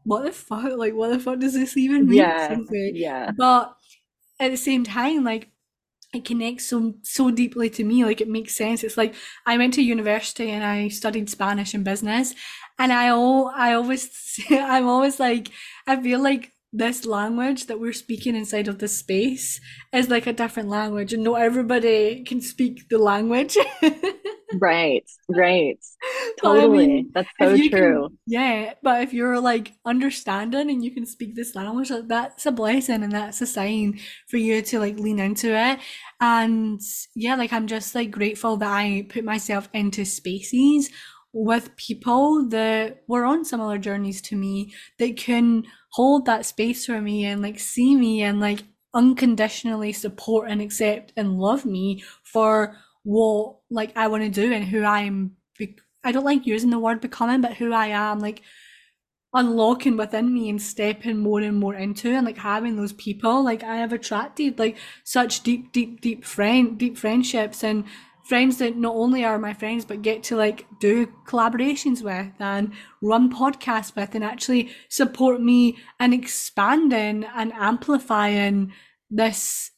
[0.04, 0.72] what the fuck?
[0.78, 2.18] Like, what the fuck does this even mean?
[2.20, 3.32] Yeah, yeah.
[3.38, 3.76] But
[4.40, 5.50] at the same time, like
[6.14, 8.06] it connects so so deeply to me.
[8.06, 8.84] Like it makes sense.
[8.84, 12.36] It's like I went to university and I studied Spanish and business,
[12.78, 14.10] and I all I always
[14.50, 15.50] I'm always like
[15.88, 19.62] I feel like this language that we're speaking inside of this space
[19.94, 21.14] is like a different language.
[21.14, 23.58] And not everybody can speak the language.
[24.60, 25.80] Right right.
[26.42, 30.92] Totally I mean, that's so true can, yeah but if you're like understanding and you
[30.92, 34.80] can speak this language like, that's a blessing and that's a sign for you to
[34.80, 35.80] like lean into it.
[36.22, 36.80] And
[37.16, 40.90] yeah like i'm just like grateful that i put myself into spaces
[41.34, 47.02] with people that were on similar journeys to me that can hold that space for
[47.02, 48.64] me and like see me and like
[48.94, 54.64] unconditionally support and accept and love me for what like I want to do and
[54.64, 55.36] who I am.
[55.58, 58.42] be- I don't like using the word becoming, but who I am, like
[59.34, 63.64] unlocking within me and stepping more and more into and like having those people like
[63.64, 67.86] I have attracted like such deep deep deep friend deep friendships and
[68.24, 72.72] friends that not only are my friends but get to like do collaborations with and
[73.02, 78.72] run podcasts with and actually support me and expanding and amplifying
[79.10, 79.72] this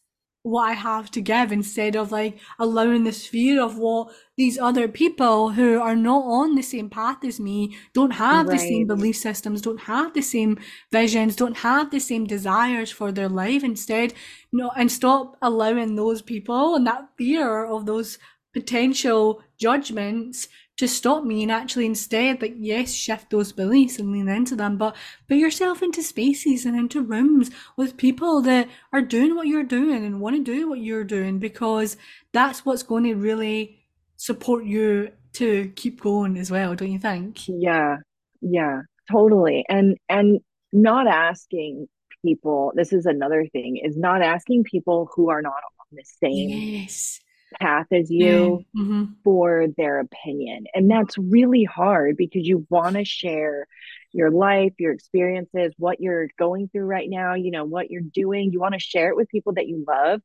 [0.45, 4.87] what I have to give instead of like allowing the sphere of what these other
[4.87, 8.53] people who are not on the same path as me don't have right.
[8.53, 10.59] the same belief systems, don't have the same
[10.91, 14.13] visions, don't have the same desires for their life instead,
[14.53, 18.19] no, and stop allowing those people and that fear of those
[18.55, 20.47] potential judgments
[20.77, 24.77] to stop me and actually instead like yes shift those beliefs and lean into them
[24.77, 24.95] but
[25.27, 30.05] put yourself into spaces and into rooms with people that are doing what you're doing
[30.05, 31.97] and want to do what you're doing because
[32.31, 33.85] that's what's going to really
[34.15, 37.41] support you to keep going as well don't you think?
[37.49, 37.97] Yeah
[38.39, 39.65] yeah totally.
[39.67, 40.39] And and
[40.71, 41.87] not asking
[42.25, 46.49] people this is another thing is not asking people who are not on the same
[46.49, 47.19] yes
[47.59, 49.05] path as you mm-hmm.
[49.23, 50.65] for their opinion.
[50.73, 53.67] And that's really hard because you want to share
[54.11, 58.51] your life, your experiences, what you're going through right now, you know, what you're doing.
[58.51, 60.21] You want to share it with people that you love.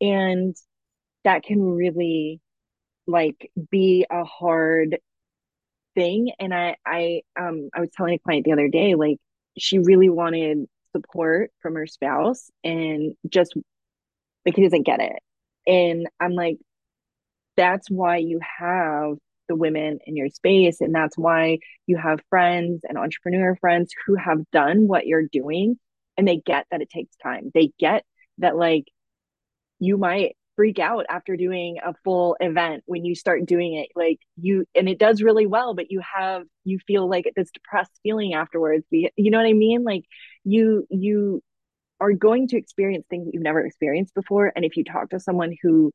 [0.00, 0.56] And
[1.24, 2.40] that can really
[3.06, 4.98] like be a hard
[5.94, 6.32] thing.
[6.38, 9.18] And I I um I was telling a client the other day, like
[9.58, 13.54] she really wanted support from her spouse and just
[14.44, 15.22] like he doesn't get it
[15.66, 16.58] and I'm like,
[17.56, 19.16] that's why you have
[19.48, 20.80] the women in your space.
[20.80, 25.78] And that's why you have friends and entrepreneur friends who have done what you're doing
[26.16, 27.50] and they get that it takes time.
[27.54, 28.04] They get
[28.38, 28.84] that, like,
[29.80, 34.20] you might freak out after doing a full event when you start doing it like
[34.36, 38.34] you and it does really well but you have you feel like this depressed feeling
[38.34, 40.04] afterwards you know what i mean like
[40.44, 41.42] you you
[42.00, 44.52] are going to experience things that you've never experienced before.
[44.54, 45.92] And if you talk to someone who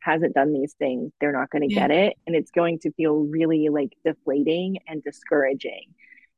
[0.00, 1.88] hasn't done these things, they're not going to yeah.
[1.88, 2.16] get it.
[2.26, 5.94] And it's going to feel really like deflating and discouraging.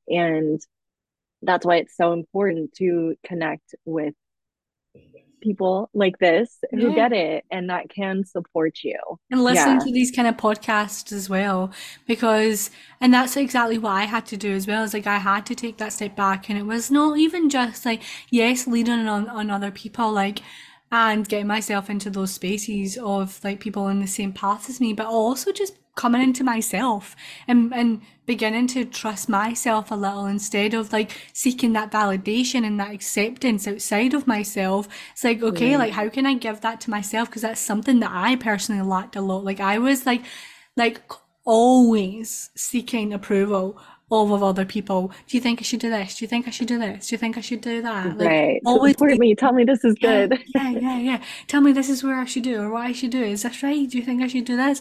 [0.08, 0.60] And
[1.42, 4.14] that's why it's so important to connect with
[5.46, 6.94] people like this who yeah.
[6.94, 8.98] get it and that can support you
[9.30, 9.78] and listen yeah.
[9.78, 11.70] to these kind of podcasts as well
[12.08, 12.70] because
[13.00, 15.54] and that's exactly what i had to do as well is like i had to
[15.54, 19.48] take that step back and it was not even just like yes leading on, on
[19.48, 20.40] other people like
[20.90, 24.92] and getting myself into those spaces of like people in the same path as me
[24.92, 27.16] but also just coming into myself
[27.48, 32.78] and and beginning to trust myself a little instead of like seeking that validation and
[32.78, 34.88] that acceptance outside of myself.
[35.12, 35.78] It's like okay mm.
[35.78, 37.28] like how can i give that to myself?
[37.28, 39.44] Because that's something that i personally lacked a lot.
[39.44, 40.22] Like i was like
[40.76, 41.00] like
[41.44, 43.80] always seeking approval
[44.10, 45.08] of other people.
[45.26, 46.16] Do you think I should do this?
[46.16, 47.08] Do you think I should do this?
[47.08, 48.16] Do you think I should do that?
[48.16, 48.60] Like, right.
[48.64, 49.34] Always support me.
[49.34, 50.44] Tell me this is yeah, good.
[50.54, 51.22] yeah, yeah, yeah.
[51.48, 53.22] Tell me this is where I should do or what I should do.
[53.22, 53.88] Is this right?
[53.88, 54.80] Do you think I should do this?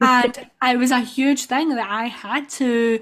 [0.00, 3.00] And it was a huge thing that I had to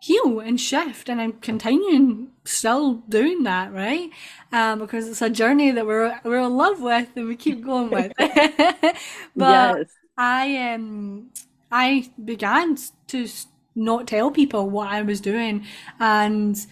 [0.00, 4.10] heal and shift and I'm continuing still doing that, right?
[4.52, 7.90] Um, because it's a journey that we're we're in love with and we keep going
[7.90, 8.12] with.
[8.18, 9.86] but yes.
[10.16, 11.30] I um
[11.70, 12.76] I began
[13.08, 13.28] to
[13.74, 15.64] not tell people what I was doing
[15.98, 16.66] and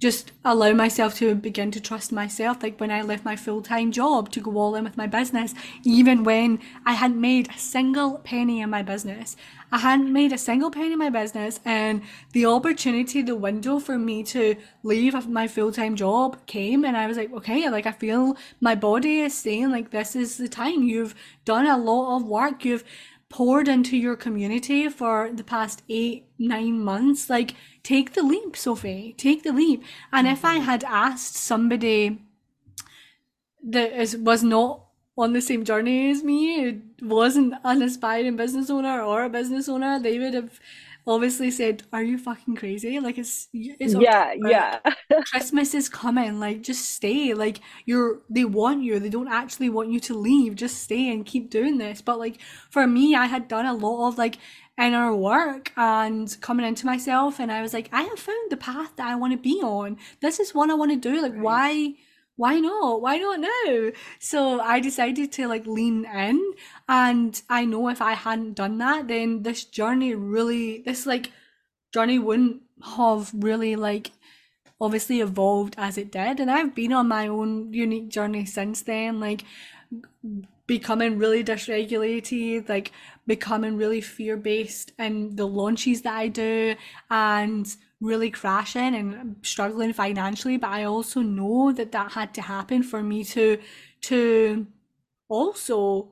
[0.00, 2.62] just allow myself to begin to trust myself.
[2.62, 5.54] Like when I left my full time job to go all in with my business,
[5.84, 9.36] even when I hadn't made a single penny in my business.
[9.72, 13.98] I hadn't made a single penny in my business, and the opportunity, the window for
[13.98, 17.92] me to leave my full time job came, and I was like, okay, like I
[17.92, 20.82] feel my body is saying, like, this is the time.
[20.82, 22.64] You've done a lot of work.
[22.64, 22.82] You've
[23.30, 29.14] poured into your community for the past eight, nine months, like take the leap, Sophie,
[29.16, 29.82] take the leap.
[30.12, 30.34] And mm-hmm.
[30.34, 30.64] if I mm-hmm.
[30.64, 32.22] had asked somebody
[33.62, 34.84] that is, was not
[35.16, 39.68] on the same journey as me, it wasn't an aspiring business owner or a business
[39.68, 40.58] owner, they would have
[41.10, 43.00] obviously said, "Are you fucking crazy?
[43.00, 44.78] Like it's it's yeah yeah.
[45.30, 46.40] Christmas is coming.
[46.40, 47.34] Like just stay.
[47.34, 48.98] Like you're they want you.
[48.98, 50.54] They don't actually want you to leave.
[50.54, 52.40] Just stay and keep doing this." But like
[52.70, 54.38] for me, I had done a lot of like
[54.78, 58.96] inner work and coming into myself, and I was like, I have found the path
[58.96, 59.98] that I want to be on.
[60.20, 61.20] This is what I want to do.
[61.20, 61.42] Like right.
[61.42, 61.94] why
[62.40, 63.02] why not?
[63.02, 63.90] Why not now?
[64.18, 66.54] So I decided to like lean in.
[66.88, 71.32] And I know if I hadn't done that, then this journey really, this like
[71.92, 72.62] journey wouldn't
[72.96, 74.12] have really like
[74.80, 76.40] obviously evolved as it did.
[76.40, 79.44] And I've been on my own unique journey since then, like
[80.66, 82.90] becoming really dysregulated, like
[83.26, 86.74] becoming really fear based in the launches that I do
[87.10, 90.56] and really crashing and struggling financially.
[90.56, 93.58] But I also know that that had to happen for me to
[94.02, 94.66] to
[95.28, 96.10] also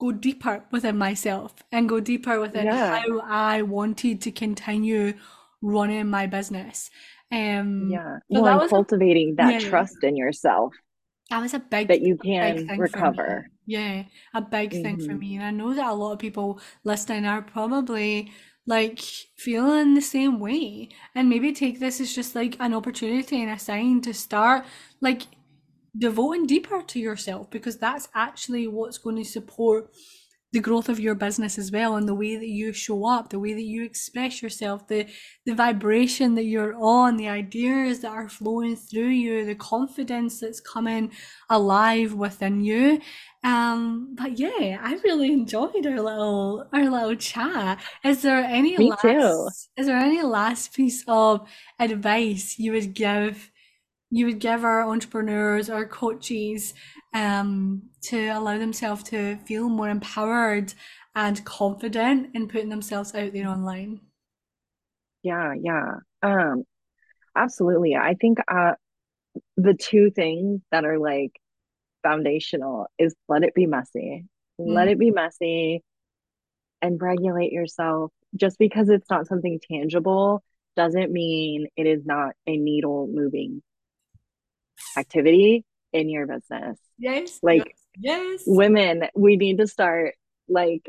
[0.00, 3.00] go deeper within myself and go deeper within Yeah.
[3.08, 5.14] how I wanted to continue
[5.62, 6.90] running my business.
[7.32, 8.18] Um, Yeah.
[8.32, 10.74] so Well, that was a cultivating that yeah, trust in yourself
[11.30, 13.48] that was a big that you can recover.
[13.66, 15.36] Yeah, a big thing for hmm me.
[15.36, 18.32] And I know that a lot of people listening are probably
[18.66, 19.00] like
[19.36, 20.88] feeling the same way.
[21.14, 24.64] And maybe take this as just like an opportunity and a sign to start
[25.00, 25.22] like
[25.96, 29.90] devoting deeper to yourself because that's actually what's going to support
[30.56, 33.38] the growth of your business as well and the way that you show up the
[33.38, 35.06] way that you express yourself the
[35.44, 40.58] the vibration that you're on the ideas that are flowing through you the confidence that's
[40.58, 41.12] coming
[41.50, 42.98] alive within you
[43.44, 48.90] um but yeah i really enjoyed our little our little chat is there any Me
[49.02, 49.08] too.
[49.20, 51.46] last is there any last piece of
[51.78, 53.50] advice you would give
[54.10, 56.72] you would give our entrepreneurs or coaches
[57.14, 60.74] um, to allow themselves to feel more empowered
[61.14, 64.00] and confident in putting themselves out there online?
[65.22, 65.96] Yeah, yeah.
[66.22, 66.64] Um,
[67.36, 67.96] absolutely.
[67.96, 68.74] I think uh
[69.56, 71.32] the two things that are like
[72.04, 74.26] foundational is let it be messy.
[74.58, 75.82] Let Mm, it be messy
[76.82, 78.12] and regulate yourself.
[78.36, 80.42] Just because it's not something tangible
[80.76, 83.62] doesn't mean it is not a needle moving
[84.96, 86.78] activity in your business.
[86.98, 88.42] yes, yes, Like yes.
[88.46, 90.14] women, we need to start
[90.48, 90.88] like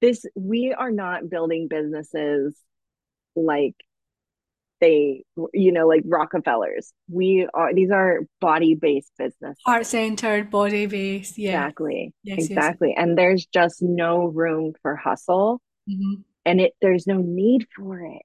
[0.00, 0.24] this.
[0.34, 2.56] We are not building businesses
[3.36, 3.74] like
[4.80, 6.92] they, you know, like Rockefellers.
[7.08, 9.62] We are, these are body-based businesses.
[9.64, 11.38] Heart-centered, body-based.
[11.38, 11.64] Yeah.
[11.64, 12.12] Exactly.
[12.22, 12.50] Yes, yes.
[12.50, 12.94] Exactly.
[12.96, 16.14] And there's just no room for hustle hmm
[16.46, 18.22] and it there's no need for it.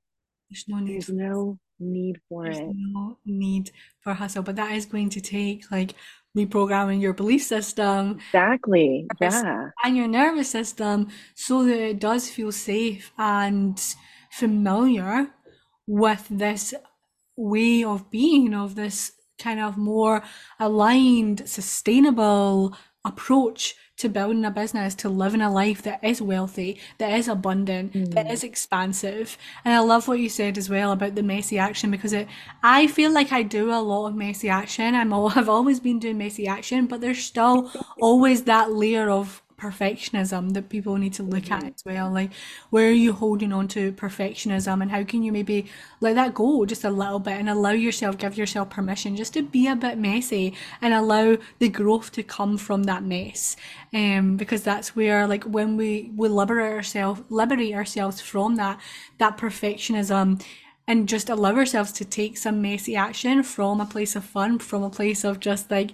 [0.49, 2.67] There's no need There's no need for there's it.
[2.69, 3.71] no need
[4.01, 5.93] for hustle, but that is going to take like
[6.38, 9.07] reprogramming your belief system Exactly.
[9.19, 9.69] Yeah.
[9.84, 13.82] and your nervous system so that it does feel safe and
[14.32, 15.30] familiar
[15.88, 16.73] with this
[17.36, 20.21] way of being, of this kind of more
[20.59, 22.75] aligned, sustainable
[23.05, 27.91] approach to building a business, to living a life that is wealthy, that is abundant,
[28.15, 28.31] that Mm.
[28.31, 29.37] is expansive.
[29.65, 32.27] And I love what you said as well about the messy action because it,
[32.63, 34.95] I feel like I do a lot of messy action.
[34.95, 39.41] I'm all, I've always been doing messy action, but there's still always that layer of
[39.60, 41.74] perfectionism that people need to look at Mhm.
[41.76, 42.10] as well.
[42.12, 42.32] Like,
[42.70, 45.66] where are you holding on to perfectionism and how can you maybe
[46.01, 49.41] let that go just a little bit and allow yourself, give yourself permission just to
[49.43, 53.55] be a bit messy and allow the growth to come from that mess.
[53.93, 58.80] Um, because that's where like when we we liberate ourselves, liberate ourselves from that
[59.18, 60.41] that perfectionism
[60.88, 64.84] and just allow ourselves to take some messy action from a place of fun, from
[64.84, 65.91] a place of just like,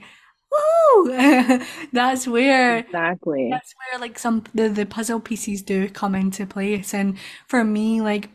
[0.55, 1.61] woo!
[1.93, 3.49] That's where Exactly.
[3.51, 6.93] that's where like some the, the puzzle pieces do come into place.
[6.93, 8.29] And for me, like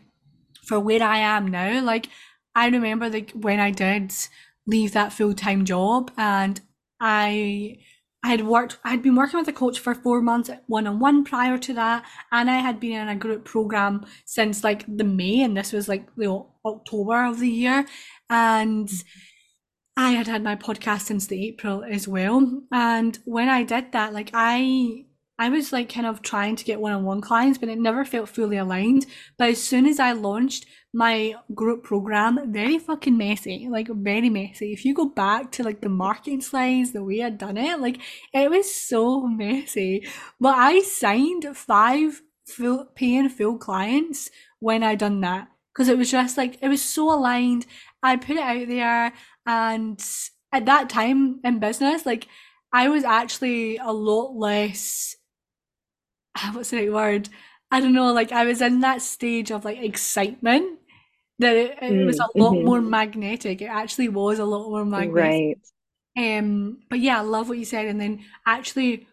[0.65, 2.07] for where I am now, like
[2.55, 4.13] I remember like when I did
[4.67, 6.61] leave that full-time job and
[6.99, 7.77] I
[8.23, 11.57] I had worked I had been working with a coach for four months one-on-one prior
[11.57, 15.57] to that and I had been in a group program since like the May and
[15.57, 17.85] this was like the October of the year
[18.29, 19.07] and mm-hmm.
[19.97, 22.63] I had had my podcast since the April as well.
[22.71, 25.05] And when I did that, like I
[25.37, 28.57] I was like kind of trying to get one-on-one clients, but it never felt fully
[28.57, 29.07] aligned.
[29.39, 34.71] But as soon as I launched my group program, very fucking messy, like very messy.
[34.71, 37.99] If you go back to like the marketing slides, the way I'd done it, like
[38.33, 40.07] it was so messy.
[40.39, 44.29] But I signed five full paying full clients
[44.59, 45.47] when I done that.
[45.73, 47.65] Because it was just like it was so aligned.
[48.03, 49.13] I put it out there
[49.45, 50.03] and
[50.51, 52.27] at that time in business, like
[52.73, 55.15] I was actually a lot less,
[56.53, 57.29] what's the right word?
[57.71, 60.79] I don't know, like I was in that stage of like excitement
[61.39, 63.61] that it, it was Mm, a lot hmm more magnetic.
[63.61, 65.35] It actually was a lot more magnetic.
[65.35, 65.59] Right.
[66.17, 67.87] Um, but yeah, I love what you said.
[67.87, 69.07] And then actually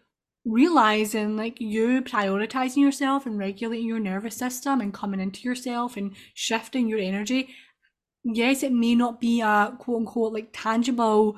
[0.45, 6.15] realizing like you prioritizing yourself and regulating your nervous system and coming into yourself and
[6.35, 7.49] shifting your energy
[8.23, 11.37] yes, it may not be a quote unquote like tangible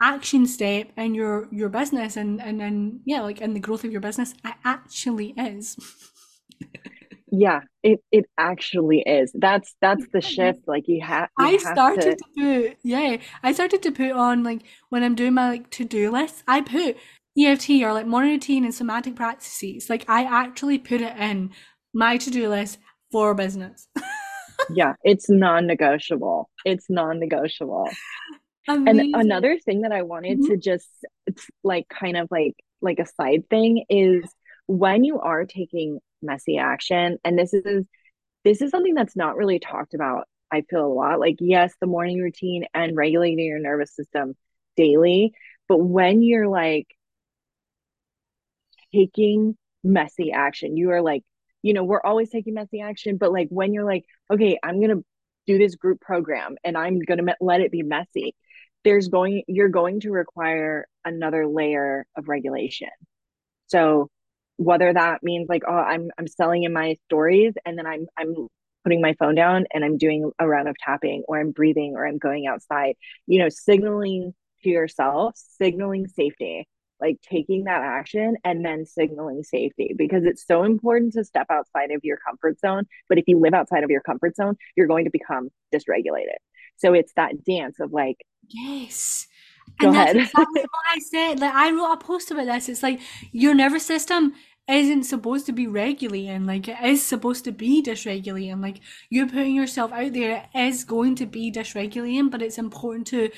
[0.00, 3.92] action step in your your business and and and yeah, like in the growth of
[3.92, 5.76] your business, it actually is.
[7.30, 9.32] Yeah, it it actually is.
[9.34, 10.60] That's that's the shift.
[10.66, 14.12] Like you have you I have to started to put, yeah, I started to put
[14.12, 16.96] on like when I'm doing my like to-do list, I put
[17.36, 19.90] EFT or like morning routine and somatic practices.
[19.90, 21.50] Like I actually put it in
[21.92, 22.78] my to-do list
[23.10, 23.88] for business.
[24.68, 26.50] yeah, it's non-negotiable.
[26.64, 27.88] It's non-negotiable.
[28.68, 30.46] And another thing that I wanted Mhm.
[30.48, 30.88] to just
[31.26, 34.24] it's like kind of like like a side thing is
[34.66, 37.86] when you are taking messy action, and this is
[38.44, 41.20] this is something that's not really talked about, I feel a lot.
[41.20, 44.34] Like, yes, the morning routine and regulating your nervous system
[44.76, 45.32] daily,
[45.68, 46.86] but when you're like
[48.92, 51.22] taking messy action, you are like,
[51.62, 55.02] you know, we're always taking messy action, but like when you're like, okay, I'm gonna
[55.46, 58.34] do this group program and I'm gonna let it be messy,
[58.84, 62.88] there's going, you're going to require another layer of regulation.
[63.66, 64.08] So
[64.56, 68.48] whether that means like, oh, I'm I'm selling in my stories and then I'm I'm
[68.84, 72.06] putting my phone down and I'm doing a round of tapping or I'm breathing or
[72.06, 72.94] I'm going outside,
[73.26, 74.32] you know, signaling
[74.62, 76.68] to yourself, signaling safety,
[77.00, 81.90] like taking that action and then signaling safety because it's so important to step outside
[81.90, 82.84] of your comfort zone.
[83.08, 86.36] But if you live outside of your comfort zone, you're going to become dysregulated.
[86.76, 88.18] So it's that dance of like,
[88.48, 89.26] Yes.
[89.80, 90.16] go And that's ahead.
[90.16, 91.40] exactly what I said.
[91.40, 92.68] Like I wrote a post about this.
[92.68, 93.00] It's like
[93.32, 94.34] your nervous system
[94.68, 96.46] isn't supposed to be regulating.
[96.46, 98.62] Like it is supposed to be dysregulating.
[98.62, 98.80] Like
[99.10, 103.30] you're putting yourself out there is going to be dysregulating, but it's important to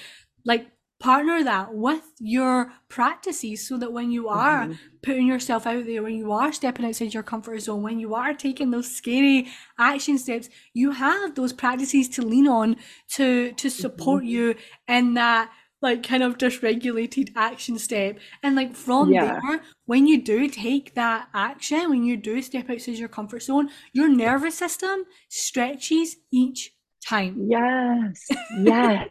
[0.45, 0.69] like
[1.01, 4.79] partner that with your practices so that when you are Mhm.
[5.03, 8.35] putting yourself out there, when you are stepping outside your comfort zone, when you are
[8.35, 9.47] taking those scary
[9.79, 12.77] action steps, you have those practices to lean on
[13.11, 13.79] to to Mhm.
[13.79, 14.55] support you
[14.89, 18.19] in that like kind of dysregulated action step.
[18.43, 19.41] And like from Yeah.
[19.51, 23.71] there, when you do take that action, when you do step outside your comfort zone,
[23.93, 26.73] your nervous system stretches each
[27.07, 27.45] time.
[27.49, 28.29] Yes.
[28.51, 29.09] Yes.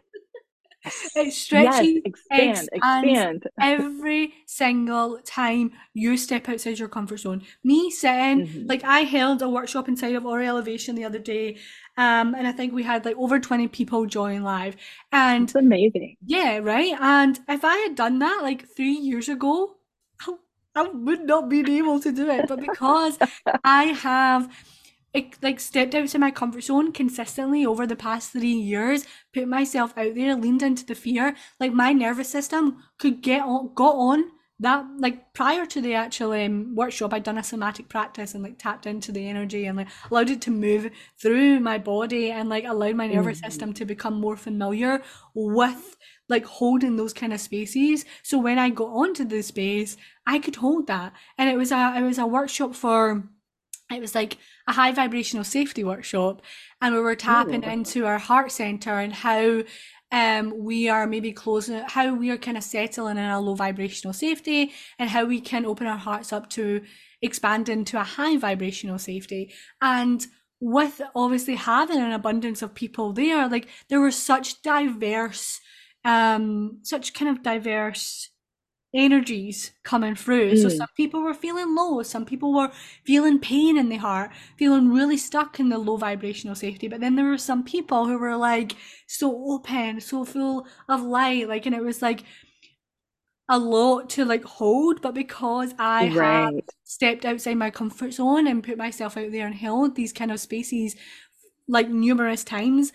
[1.14, 1.88] It Yes.
[1.88, 3.48] stretches, Expand, expands expand.
[3.60, 7.42] every single time you step outside your comfort zone.
[7.64, 11.58] Me sitting, hmm like I held a workshop inside of Aura Elevation the other day,
[11.96, 14.76] um, and I think we had like over 20 people join live.
[15.12, 16.16] And It's amazing.
[16.24, 16.94] yeah, right.
[17.00, 19.76] And if I had done that like three years ago,
[20.20, 20.34] I,
[20.74, 22.46] I would not been able to do it.
[22.46, 23.18] But because
[23.64, 24.52] I have
[25.14, 29.04] like, like stepped out of my comfort zone consistently over the past three years,
[29.34, 33.72] put myself out there, leaned into the fear, like my nervous system could get on,
[33.74, 34.30] got on
[34.60, 38.58] that like prior to the actual um, workshop i'd done a somatic practice and like
[38.58, 42.64] tapped into the energy and like allowed it to move through my body and like
[42.64, 45.00] allowed my nervous hmm system to become more familiar
[45.34, 45.96] with
[46.28, 48.04] like holding those kind of spaces.
[48.22, 49.96] So when i got onto the space
[50.26, 51.12] i could hold that.
[51.38, 53.24] And it was a it was a workshop for
[53.90, 56.42] it was like a high vibrational safety workshop
[56.80, 57.68] and we were tapping Ooh.
[57.68, 59.62] into our heart center and how
[60.12, 64.12] um we are maybe closing how we are kind of settling in a low vibrational
[64.12, 66.82] safety and how we can open our hearts up to
[67.20, 70.26] expand into a high vibrational safety and
[70.60, 75.60] with obviously having an abundance of people there like there were such diverse
[76.04, 78.30] um such kind of diverse
[78.94, 80.56] energies coming through.
[80.56, 80.70] So Mm.
[80.70, 82.72] some people were feeling low, some people were
[83.04, 86.88] feeling pain in the heart, feeling really stuck in the low vibrational safety.
[86.88, 88.74] But then there were some people who were like
[89.06, 92.24] so open, so full of light, like, and it was like
[93.48, 95.00] a lot to like hold.
[95.02, 96.64] But because I have Right.
[96.84, 100.40] stepped outside my comfort zone and put myself out there and held these kind of
[100.40, 100.96] spaces
[101.68, 102.92] like numerous times,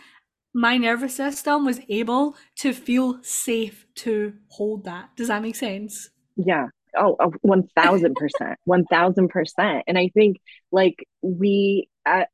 [0.53, 5.09] my nervous system was able to feel safe to hold that.
[5.15, 6.09] Does that make sense?
[6.35, 6.67] Yeah.
[6.97, 8.57] Oh, oh, 1000%.
[8.65, 9.83] 1000%.
[9.87, 10.37] And I think
[10.71, 12.27] like we a-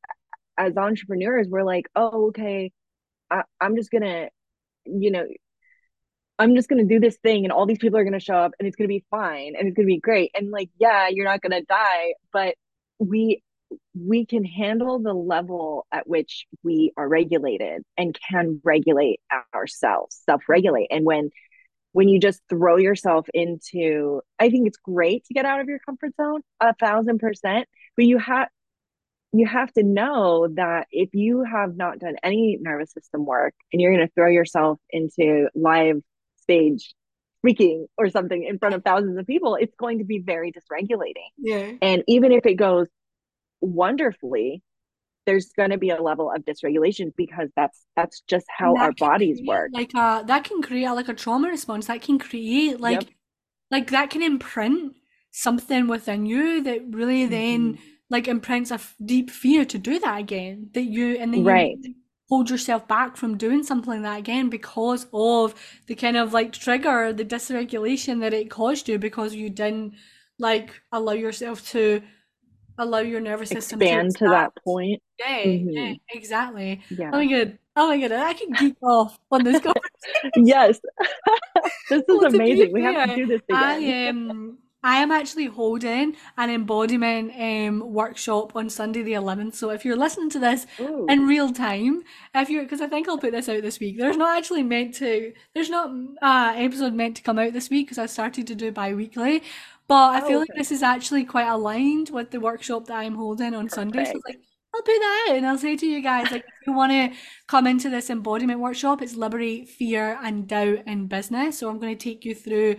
[0.57, 2.71] as entrepreneurs, we're like, oh, okay,
[3.31, 4.29] I, I'm just gonna,
[4.85, 5.25] you know,
[6.37, 8.67] I'm just gonna do this thing and all these people are gonna show up and
[8.67, 10.31] it's gonna be fine and it's gonna be great.
[10.33, 12.55] And like, yeah, you're not gonna die, but
[12.99, 13.43] we
[13.95, 19.19] we can handle the level at which we are regulated and can regulate
[19.53, 20.87] ourselves, self-regulate.
[20.91, 21.29] And when
[21.91, 25.79] when you just throw yourself into, I think it's great to get out of your
[25.79, 28.47] comfort zone, a thousand percent, but you have
[29.31, 33.81] you have to know that if you have not done any nervous system work and
[33.81, 36.01] you're going to throw yourself into live
[36.41, 36.95] stage
[37.39, 41.29] speaking or something in front of thousands of people, it's going to be very dysregulating.
[41.37, 41.71] Yeah.
[41.81, 42.87] And even if it goes
[43.61, 44.63] wonderfully,
[45.25, 49.39] there's going to be a level of dysregulation because that's that's just how our bodies
[49.45, 53.09] work like a that can create like a trauma response that can create like yep.
[53.69, 54.93] like that can imprint
[55.31, 57.83] something within you that really then mm-hmm.
[58.09, 61.77] like imprints a deep fear to do that again that you and then right.
[61.81, 61.93] you
[62.29, 65.53] hold yourself back from doing something like that again because of
[65.87, 69.93] the kind of like trigger the dysregulation that it caused you because you didn't
[70.37, 72.01] like allow yourself to
[72.79, 75.01] allow your nervous system expand to, to that point.
[75.19, 75.69] Yeah, mm-hmm.
[75.69, 76.81] yeah, exactly.
[76.89, 77.11] Yeah.
[77.13, 77.59] Oh my god.
[77.75, 80.47] Oh my god, I can geek off on this conversation.
[80.47, 80.79] yes.
[81.89, 82.73] this is well, amazing.
[82.73, 83.63] We have to do this again.
[83.63, 89.55] I am um, I am actually holding an embodiment um, workshop on Sunday the 11th.
[89.55, 91.05] So if you're listening to this Ooh.
[91.09, 92.03] in real time,
[92.33, 93.97] if you're, because I think I'll put this out this week.
[93.97, 97.87] There's not actually meant to, there's not uh episode meant to come out this week
[97.87, 99.43] because I started to do bi-weekly.
[99.89, 103.15] But I feel oh, like this is actually quite aligned with the workshop that I'm
[103.15, 104.05] holding on Sunday.
[104.05, 104.39] So like,
[104.73, 107.17] I'll put that out and I'll say to you guys, like, if you want to
[107.47, 111.57] come into this embodiment workshop, it's liberate fear and doubt in business.
[111.57, 112.75] So I'm going to take you through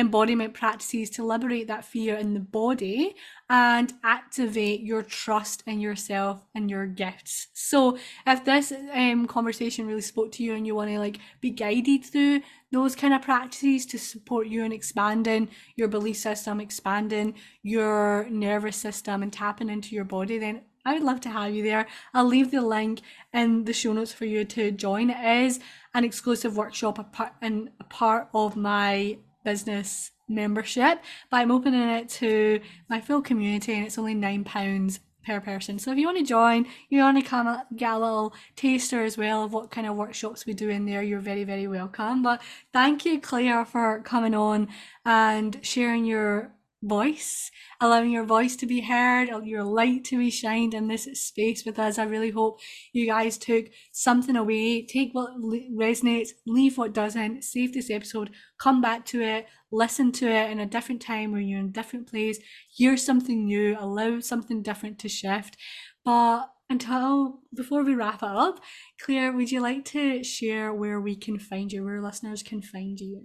[0.00, 3.14] embodiment practices to liberate that fear in the body
[3.48, 7.48] and activate your trust in yourself and your gifts.
[7.52, 11.50] So if this um, conversation really spoke to you and you want to like be
[11.50, 12.40] guided through
[12.72, 18.76] those kind of practices to support you in expanding your belief system, expanding your nervous
[18.76, 21.86] system and tapping into your body, then I would love to have you there.
[22.14, 23.00] I'll leave the link
[23.32, 25.10] in the show notes for you to join.
[25.10, 25.60] It is
[25.92, 32.60] an exclusive workshop and a part of my business membership, but I'm opening it to
[32.88, 35.78] my full community and it's only £9 per person.
[35.78, 39.18] So if you want to join, you want to come get a little taster as
[39.18, 42.22] well of what kind of workshops we do in there, you're very, very welcome.
[42.22, 42.40] But
[42.72, 44.68] thank you, Clair, for coming on
[45.04, 46.52] and sharing your
[46.82, 47.50] voice,
[47.80, 51.78] allowing your voice to be heard, your light to be shined in this space with
[51.78, 51.98] us.
[51.98, 52.60] I really hope
[52.92, 58.80] you guys took something away, take what resonates, leave what doesn't, save this episode, come
[58.80, 62.08] back to it, listen to it in a different time when you're in a different
[62.08, 62.38] place,
[62.70, 65.56] hear something new, allow something different to shift.
[66.04, 68.60] But until before we wrap it up,
[69.00, 72.98] Clair, would you like to share where we can find you, where listeners can find
[72.98, 73.22] you?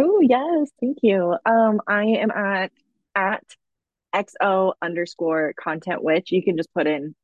[0.00, 1.36] Oh, yes, thank you.
[1.44, 2.70] Um, I am at
[3.16, 3.42] at
[4.14, 6.30] XO underscore content witch.
[6.30, 7.16] You can just put in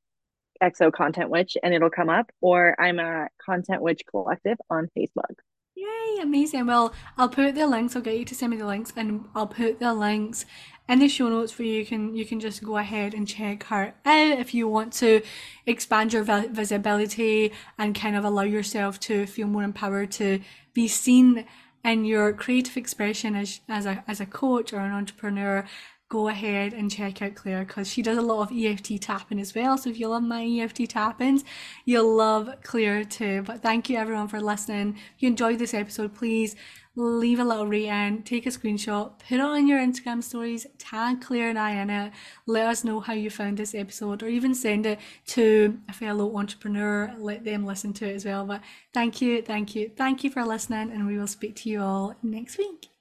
[0.60, 5.36] XO content witch and it'll come up, or I'm at Content Witch Collective on Facebook.
[5.76, 6.66] Yay, amazing.
[6.66, 9.46] Well, I'll put the links, I'll get you to send me the links and I'll
[9.46, 10.44] put the links
[10.88, 11.74] in the show notes for you.
[11.74, 15.22] You can you can just go ahead and check her out if you want to
[15.66, 20.40] expand your visibility and kind of allow yourself to feel more empowered to
[20.74, 21.44] be seen
[21.84, 25.64] and your creative expression as, as, a, as a coach or an entrepreneur,
[26.08, 29.54] go ahead and check out Clair because she does a lot of EFT tapping as
[29.54, 29.76] well.
[29.76, 31.44] So if you love my EFT tappings,
[31.84, 33.42] you'll love Clair too.
[33.42, 34.96] But thank you everyone for listening.
[35.16, 36.56] If you enjoyed this episode, please
[36.96, 41.48] leave a little rating, take a screenshot, put it on your Instagram stories, tag Clair
[41.48, 42.12] and I in it,
[42.46, 46.36] let us know how you found this episode, or even send it to a fellow
[46.36, 48.46] entrepreneur, let them listen to it as well.
[48.46, 51.82] But thank you, thank you, thank you for listening, and we will speak to you
[51.82, 52.93] all next week.